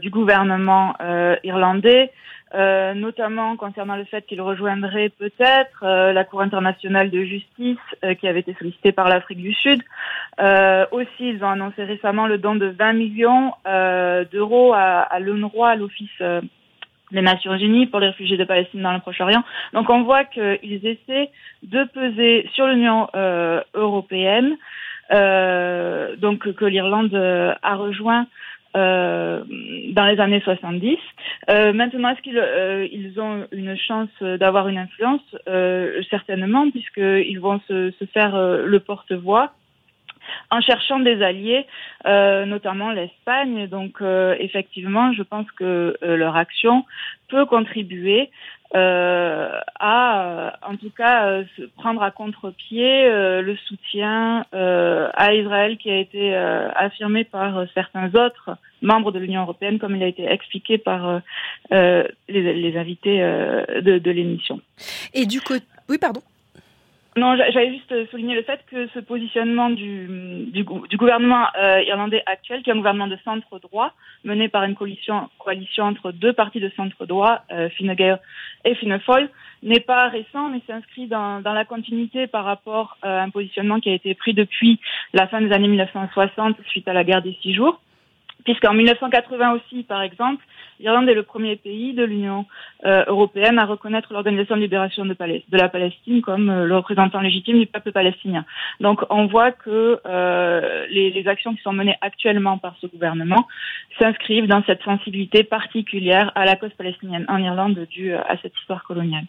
[0.00, 0.94] du gouvernement
[1.44, 2.12] irlandais
[2.52, 8.14] euh, notamment concernant le fait qu'il rejoindrait peut-être euh, la Cour internationale de justice euh,
[8.14, 9.80] qui avait été sollicitée par l'Afrique du Sud.
[10.90, 13.52] aussi, ils ont annoncé récemment le don de 20 millions
[14.32, 16.22] d'euros à, à l'UNRWA, l'Office
[17.12, 19.44] des Nations Unies pour les réfugiés de Palestine dans le Proche-Orient.
[19.72, 21.30] Donc on voit qu'ils essaient
[21.62, 23.08] de peser sur l'Union
[23.74, 24.56] européenne,
[26.18, 27.14] donc que l'Irlande
[27.62, 28.26] a rejoint
[28.76, 29.42] euh,
[29.90, 30.96] dans les années 70.
[31.48, 35.22] Euh, maintenant, est-ce qu'ils euh, ils ont une chance d'avoir une influence?
[35.48, 39.52] Euh, Certainement, puisqu'ils vont se, se faire euh, le porte-voix
[40.50, 41.66] en cherchant des alliés,
[42.04, 43.66] notamment l'Espagne.
[43.66, 44.00] Donc,
[44.38, 46.84] effectivement, je pense que leur action
[47.28, 51.44] peut contribuer euh, à, en tout cas, euh,
[51.76, 58.56] prendre à contre-pied euh, le soutien à Israël qui a été affirmé par certains autres
[58.82, 61.20] membres de l'Union européenne, comme il a été expliqué par
[61.70, 64.60] les, les, invités de, de l'émission.
[65.14, 65.54] Et du coup,
[65.88, 66.22] oui, pardon.
[67.16, 72.22] Non, j'avais juste souligné le fait que ce positionnement du, du, du gouvernement euh, irlandais
[72.24, 73.92] actuel, qui est un gouvernement de centre droit,
[74.22, 78.20] mené par une coalition, coalition entre deux partis de centre droit, euh, Fine Gael
[78.64, 79.28] et Fine Foyle,
[79.64, 83.80] n'est pas récent, mais s'inscrit dans, dans la continuité par rapport euh, à un positionnement
[83.80, 84.78] qui a été pris depuis
[85.12, 87.80] la fin des années 1960 suite à la guerre des six jours
[88.44, 90.44] puisqu'en 1980 aussi, par exemple,
[90.80, 92.46] l'Irlande est le premier pays de l'Union
[92.84, 95.14] euh, européenne à reconnaître l'Organisation de libération de,
[95.52, 98.44] la Palestine comme euh, le représentant légitime du peuple palestinien.
[98.80, 103.46] Donc on voit que euh, les, actions qui sont menées actuellement par ce gouvernement
[103.98, 108.82] s'inscrivent dans cette sensibilité particulière à la cause palestinienne en Irlande due à cette histoire
[108.84, 109.24] coloniale.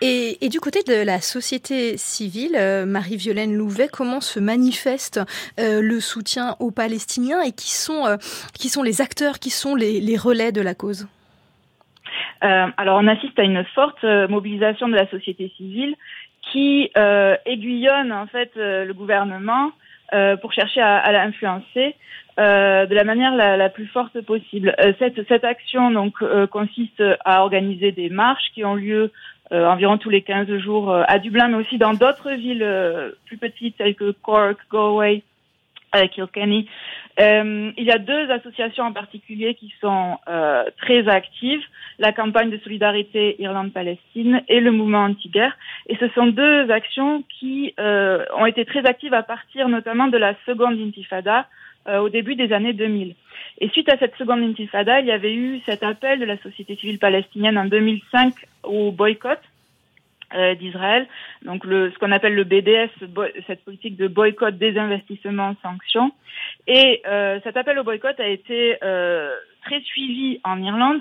[0.00, 5.20] Et du côté de la société civile, Marie-Violaine Louvet, comment se manifeste
[5.56, 8.18] le soutien aux Palestiniens et qui sont
[8.58, 11.08] qui sont les acteurs, qui sont les, relais de la cause
[12.44, 15.94] euh, Alors on assiste à une forte euh, mobilisation de la société civile
[16.52, 19.72] qui euh, aiguillonne en fait le gouvernement
[20.40, 21.96] pour chercher à, l'influencer
[22.38, 24.72] de la manière la, la, plus forte possible.
[25.00, 29.10] cette, cette action donc consiste à organiser des marches qui ont lieu
[29.50, 32.64] environ tous les 15 jours à Dublin, mais aussi dans d'autres villes
[33.24, 35.24] plus petites telles que Cork, Galway,
[36.08, 36.68] Kilkenny.
[37.18, 41.62] Euh, il y a deux associations en particulier qui sont euh, très actives,
[41.98, 45.56] la campagne de solidarité Irlande-Palestine et le mouvement anti-guerre.
[45.88, 50.18] Et ce sont deux actions qui euh, ont été très actives à partir notamment de
[50.18, 51.46] la seconde intifada
[51.88, 53.14] au début des années 2000.
[53.60, 56.74] Et suite à cette seconde intifada, il y avait eu cet appel de la société
[56.74, 58.34] civile palestinienne en 2005
[58.64, 59.38] au boycott
[60.58, 61.06] d'Israël,
[61.44, 62.90] donc le, ce qu'on appelle le BDS,
[63.46, 66.12] cette politique de boycott, désinvestissement, sanctions.
[66.66, 69.30] Et euh, cet appel au boycott a été euh,
[69.64, 71.00] très suivi en Irlande,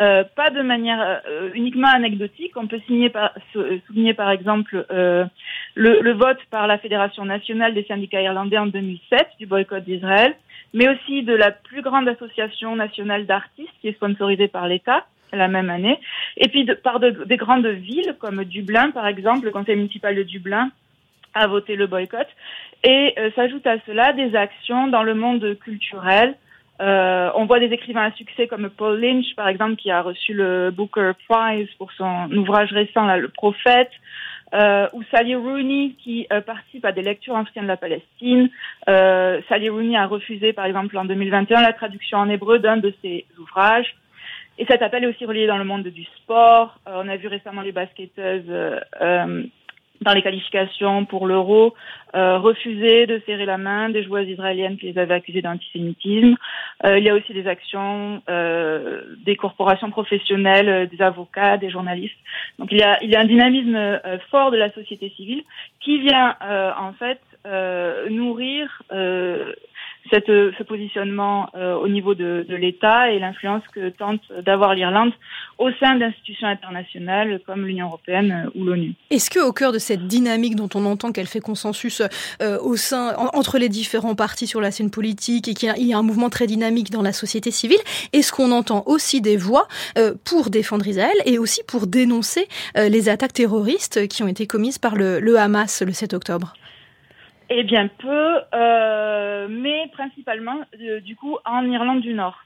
[0.00, 2.56] euh, pas de manière euh, uniquement anecdotique.
[2.56, 5.28] On peut signer par, souligner par exemple le,
[5.74, 10.34] le, vote par la Fédération nationale des syndicats irlandais en 2007 du boycott d'Israël,
[10.72, 15.48] mais aussi de la plus grande association nationale d'artistes qui est sponsorisée par l'État la
[15.48, 15.98] même année.
[16.36, 20.70] Et puis par des grandes villes comme Dublin, par exemple, le conseil municipal de Dublin
[21.34, 22.28] a voté le boycott.
[22.84, 26.34] Et euh, s'ajoute à cela des actions dans le monde culturel.
[26.80, 30.34] Euh, on voit des écrivains à succès comme Paul Lynch, par exemple, qui a reçu
[30.34, 33.90] le Booker Prize pour son ouvrage récent, Le Prophète.
[34.52, 38.50] Euh, ou Sally Rooney qui participe à des lectures en soutien de la Palestine.
[38.86, 43.24] Sally Rooney a refusé, par exemple, en 2021, la traduction en hébreu d'un de ses
[43.40, 43.96] ouvrages.
[44.58, 46.78] Et cet appel est aussi relié dans le monde du sport.
[46.86, 49.42] Euh, on a vu récemment les basketteuses euh, euh,
[50.00, 51.74] dans les qualifications pour l'Euro
[52.12, 56.36] refuser de serrer la main des joueuses israéliennes qui les avaient accusées d'antisémitisme.
[56.84, 62.18] il y a aussi des actions des corporations professionnelles, des avocats, des journalistes.
[62.58, 64.00] Donc il y a, il y a un dynamisme
[64.30, 65.42] fort de la société civile
[65.80, 66.36] qui vient
[66.76, 67.20] en fait
[68.10, 68.82] nourrir
[70.10, 75.12] cette, ce positionnement euh, au niveau de, de l'État et l'influence que tente d'avoir l'Irlande
[75.58, 78.94] au sein d'institutions internationales comme l'Union européenne ou l'ONU.
[79.10, 82.02] Est-ce que au cœur de cette dynamique dont on entend qu'elle fait consensus
[82.42, 85.98] euh, au sein entre les différents partis sur la scène politique et qu'il y a
[85.98, 87.78] un mouvement très dynamique dans la société civile,
[88.12, 92.46] est-ce qu'on entend aussi des voix euh, pour défendre Israël et aussi pour dénoncer
[92.76, 96.54] les attaques terroristes qui ont été commises par le, le Hamas le 7 octobre?
[97.50, 102.38] Eh bien peu, euh, mais principalement euh, du coup en Irlande du Nord.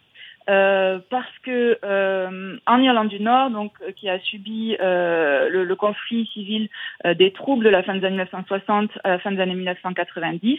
[0.51, 5.77] Euh, parce que euh, en Irlande du Nord, donc euh, qui a subi le, le,
[5.77, 6.71] conflit civil
[7.05, 10.59] des troubles de la fin des années 1960 à la fin des années 1990,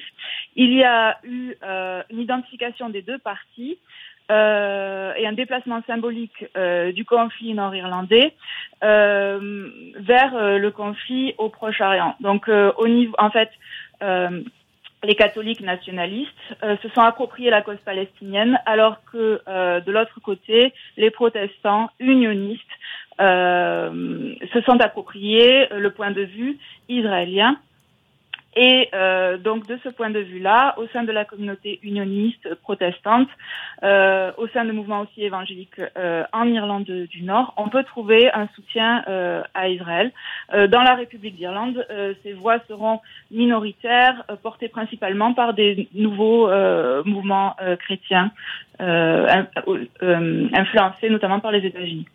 [0.55, 1.55] il y a eu
[2.11, 3.79] une identification des deux parties
[4.31, 8.35] euh, et un déplacement symbolique euh, du conflit nord-irlandais
[8.83, 12.15] euh, vers le conflit au Proche-Orient.
[12.19, 13.49] Donc, au niveau, en fait,
[14.01, 16.29] les catholiques nationalistes
[16.61, 19.41] se sont appropriés la cause palestinienne, alors que
[19.79, 22.61] de l'autre côté, les protestants unionistes
[23.19, 26.57] se sont appropriés le point de vue
[26.89, 27.57] israélien
[28.55, 33.27] et euh, donc de ce point de vue-là, au sein de la communauté unioniste protestante,
[33.83, 38.31] euh, au sein de mouvements aussi évangéliques euh, en Irlande du Nord, on peut trouver
[38.31, 40.11] un soutien euh, à Israël.
[40.53, 46.49] Euh, dans la République d'Irlande, euh, ces voix seront minoritaires, portées principalement par des nouveaux
[47.05, 48.31] mouvements chrétiens,
[48.79, 52.07] influencés notamment par les États-Unis.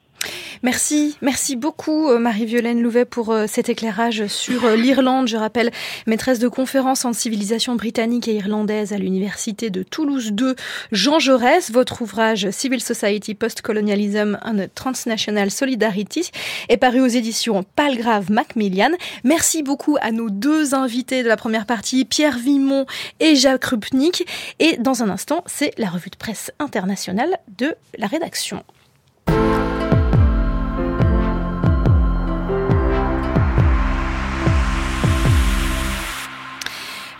[0.64, 5.28] Merci, merci beaucoup euh, Marie-Violaine Louvet pour euh, cet éclairage sur euh, l'Irlande.
[5.28, 5.70] Je rappelle,
[6.06, 10.56] maîtresse de conférences en civilisation britannique et irlandaise à l'université de Toulouse 2,
[10.90, 11.70] Jean Jaurès.
[11.70, 16.30] Votre ouvrage Civil Society Post-Colonialism and Transnational Solidarity
[16.70, 18.92] est paru aux éditions Palgrave Macmillan.
[19.22, 22.86] Merci beaucoup à nos deux invités de la première partie, Pierre Vimon
[23.20, 24.26] et Jacques Rupnik.
[24.60, 28.64] Et dans un instant, c'est la revue de presse internationale de la rédaction.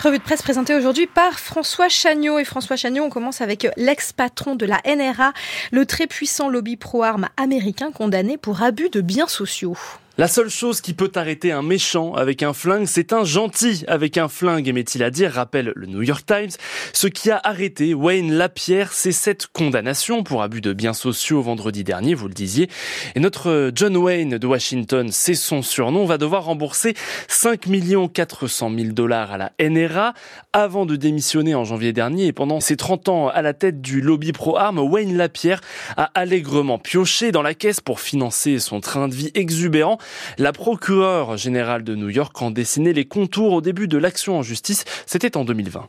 [0.05, 2.39] Revue de presse présentée aujourd'hui par François Chagnot.
[2.39, 5.33] Et François Chagnot, on commence avec l'ex-patron de la NRA,
[5.73, 9.79] le très puissant lobby pro-armes américain condamné pour abus de biens sociaux.
[10.17, 14.17] La seule chose qui peut arrêter un méchant avec un flingue, c'est un gentil avec
[14.17, 16.53] un flingue, aimait-il à dire, rappelle le New York Times.
[16.93, 21.83] Ce qui a arrêté Wayne Lapierre, c'est cette condamnation pour abus de biens sociaux vendredi
[21.83, 22.71] dernier, vous le disiez.
[23.17, 26.95] Et notre John Wayne de Washington, c'est son surnom, va devoir rembourser
[27.27, 27.67] 5
[28.13, 30.15] 400 000 dollars à la NRA
[30.53, 32.27] avant de démissionner en janvier dernier.
[32.27, 35.61] Et pendant ses 30 ans à la tête du lobby pro-armes, Wayne Lapierre
[35.97, 39.99] a allègrement pioché dans la caisse pour financer son train de vie exubérant
[40.39, 44.43] La procureure générale de New York en dessinait les contours au début de l'action en
[44.43, 44.85] justice.
[45.07, 45.89] C'était en 2020.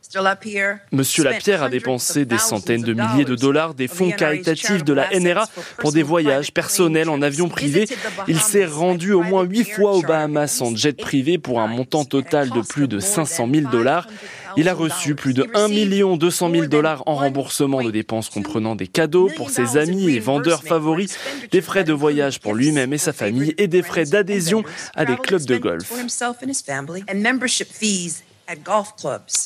[0.92, 5.10] Monsieur Lapierre a dépensé des centaines de milliers de dollars des fonds caritatifs de la
[5.20, 5.48] NRA
[5.78, 7.88] pour des voyages personnels en avion privé.
[8.28, 12.06] Il s'est rendu au moins huit fois aux Bahamas en jet privé pour un montant
[12.06, 14.08] total de plus de 500 000 dollars.
[14.58, 18.88] Il a reçu plus de 1 200 000 dollars en remboursement de dépenses comprenant des
[18.88, 21.18] cadeaux pour ses amis et vendeurs favoris,
[21.52, 24.64] des frais de voyage pour lui-même et sa famille et des frais d'adhésion
[24.96, 25.92] à des clubs de golf.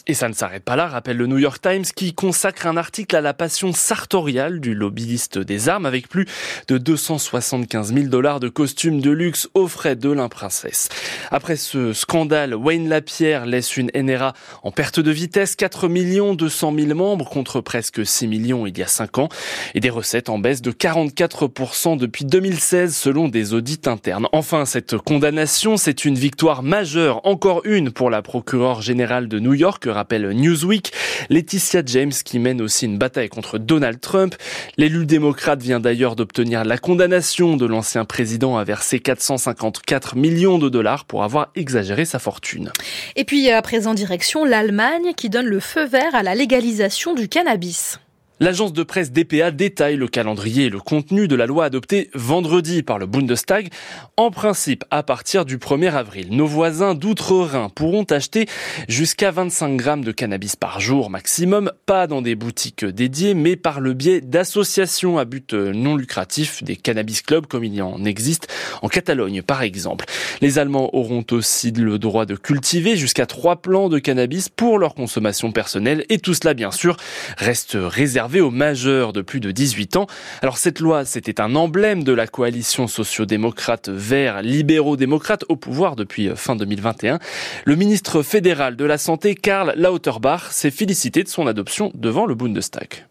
[0.07, 3.15] Et ça ne s'arrête pas là, rappelle le New York Times, qui consacre un article
[3.15, 6.25] à la passion sartoriale du lobbyiste des armes avec plus
[6.67, 10.89] de 275 000 dollars de costumes de luxe aux frais de l'imprincesse.
[11.31, 14.33] Après ce scandale, Wayne Lapierre laisse une NRA
[14.63, 18.83] en perte de vitesse, 4 millions 200 000 membres contre presque 6 millions il y
[18.83, 19.29] a 5 ans
[19.75, 24.27] et des recettes en baisse de 44% depuis 2016 selon des audits internes.
[24.31, 29.53] Enfin, cette condamnation, c'est une victoire majeure, encore une pour la procureure générale de New
[29.53, 30.91] York, rappelle Newsweek.
[31.29, 34.33] Laetitia James qui mène aussi une bataille contre Donald Trump.
[34.77, 40.69] L'élu démocrate vient d'ailleurs d'obtenir la condamnation de l'ancien président à verser 454 millions de
[40.69, 42.71] dollars pour avoir exagéré sa fortune.
[43.15, 47.29] Et puis à présent direction l'Allemagne qui donne le feu vert à la légalisation du
[47.29, 47.99] cannabis.
[48.41, 52.83] L'agence de presse DPA détaille le calendrier et le contenu de la loi adoptée vendredi
[52.83, 53.67] par le Bundestag.
[54.15, 58.45] En principe, à partir du 1er avril, nos voisins d'outre-Rhin pourront acheter
[58.87, 63.81] jusqu'à 25 grammes de cannabis par jour maximum, pas dans des boutiques dédiées, mais par
[63.81, 68.47] le biais d'associations à but non lucratif, des cannabis clubs comme il y en existe
[68.81, 70.05] en Catalogne par exemple.
[70.39, 74.95] Les Allemands auront aussi le droit de cultiver jusqu'à trois plants de cannabis pour leur
[74.95, 76.95] consommation personnelle et tout cela bien sûr
[77.37, 80.07] reste réservé aux majeurs de plus de 18 ans.
[80.41, 86.29] Alors cette loi, c'était un emblème de la coalition sociodémocrate vert libéraux-démocrate au pouvoir depuis
[86.35, 87.17] fin 2021.
[87.65, 92.35] Le ministre fédéral de la Santé, Karl Lauterbach, s'est félicité de son adoption devant le
[92.35, 93.05] Bundestag.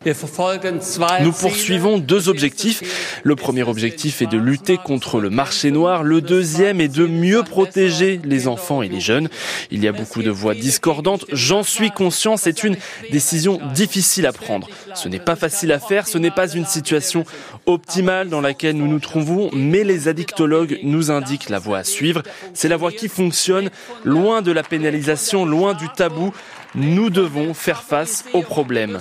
[1.22, 3.20] Nous poursuivons deux objectifs.
[3.24, 6.04] Le premier objectif est de lutter contre le marché noir.
[6.04, 9.28] Le deuxième est de mieux protéger les enfants et les jeunes.
[9.70, 11.24] Il y a beaucoup de voix discordantes.
[11.32, 12.36] J'en suis conscient.
[12.36, 12.76] C'est une
[13.10, 14.68] décision difficile à prendre.
[14.98, 17.24] Ce n'est pas facile à faire, ce n'est pas une situation
[17.66, 22.24] optimale dans laquelle nous nous trouvons, mais les addictologues nous indiquent la voie à suivre.
[22.52, 23.70] C'est la voie qui fonctionne,
[24.04, 26.34] loin de la pénalisation, loin du tabou.
[26.74, 28.98] Nous devons faire face aux problèmes.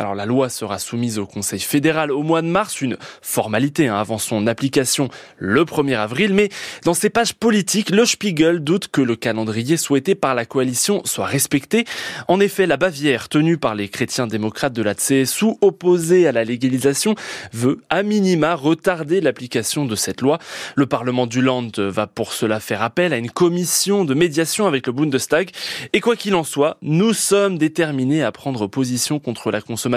[0.00, 3.96] Alors la loi sera soumise au Conseil fédéral au mois de mars, une formalité hein,
[3.96, 6.48] avant son application le 1er avril, mais
[6.86, 11.26] dans ses pages politiques, le Spiegel doute que le calendrier souhaité par la coalition soit
[11.26, 11.84] respecté.
[12.28, 16.44] En effet, la Bavière, tenue par les chrétiens démocrates de la CSU, opposée à la
[16.44, 17.14] légalisation,
[17.52, 20.38] veut à minima retarder l'application de cette loi.
[20.76, 24.86] Le Parlement du Land va pour cela faire appel à une commission de médiation avec
[24.86, 25.50] le Bundestag.
[25.92, 29.89] Et quoi qu'il en soit, nous sommes déterminés à prendre position contre la consommation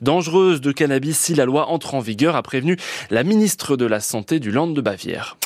[0.00, 2.76] dangereuse de cannabis si la loi entre en vigueur, a prévenu
[3.10, 5.36] la ministre de la Santé du Land de Bavière.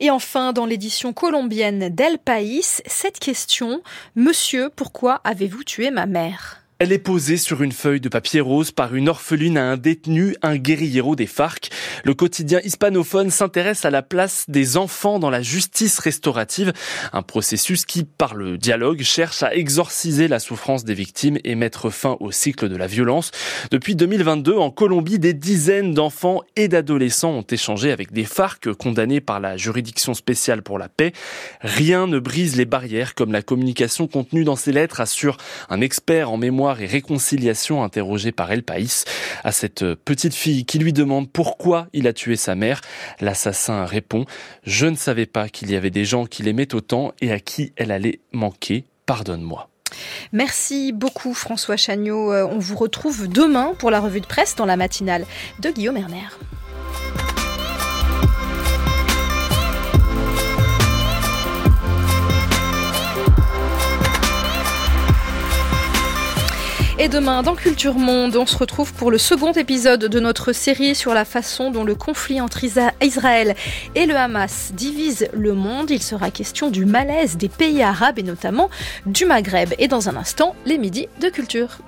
[0.00, 3.82] Et enfin, dans l'édition colombienne d'El País, cette question,
[4.16, 6.61] Monsieur, pourquoi avez-vous tué ma mère?
[6.82, 10.34] Elle est posée sur une feuille de papier rose par une orpheline à un détenu,
[10.42, 11.70] un guérillero des FARC.
[12.02, 16.72] Le quotidien hispanophone s'intéresse à la place des enfants dans la justice restaurative,
[17.12, 21.88] un processus qui, par le dialogue, cherche à exorciser la souffrance des victimes et mettre
[21.88, 23.30] fin au cycle de la violence.
[23.70, 29.20] Depuis 2022, en Colombie, des dizaines d'enfants et d'adolescents ont échangé avec des FARC condamnés
[29.20, 31.12] par la juridiction spéciale pour la paix.
[31.60, 35.36] Rien ne brise les barrières comme la communication contenue dans ces lettres, assure
[35.70, 39.04] un expert en mémoire et réconciliation interrogé par El País
[39.44, 42.80] à cette petite fille qui lui demande pourquoi il a tué sa mère.
[43.20, 44.24] L'assassin répond
[44.64, 47.72] Je ne savais pas qu'il y avait des gens qui l'aimaient autant et à qui
[47.76, 48.84] elle allait manquer.
[49.06, 49.68] Pardonne-moi.
[50.32, 52.32] Merci beaucoup François Chagnot.
[52.32, 55.26] Euh, on vous retrouve demain pour la revue de presse dans la matinale
[55.60, 56.28] de Guillaume Erner.
[67.02, 70.94] Et demain, dans Culture Monde, on se retrouve pour le second épisode de notre série
[70.94, 72.62] sur la façon dont le conflit entre
[73.02, 73.56] Israël
[73.96, 75.90] et le Hamas divise le monde.
[75.90, 78.70] Il sera question du malaise des pays arabes et notamment
[79.04, 79.74] du Maghreb.
[79.80, 81.78] Et dans un instant, les midis de culture.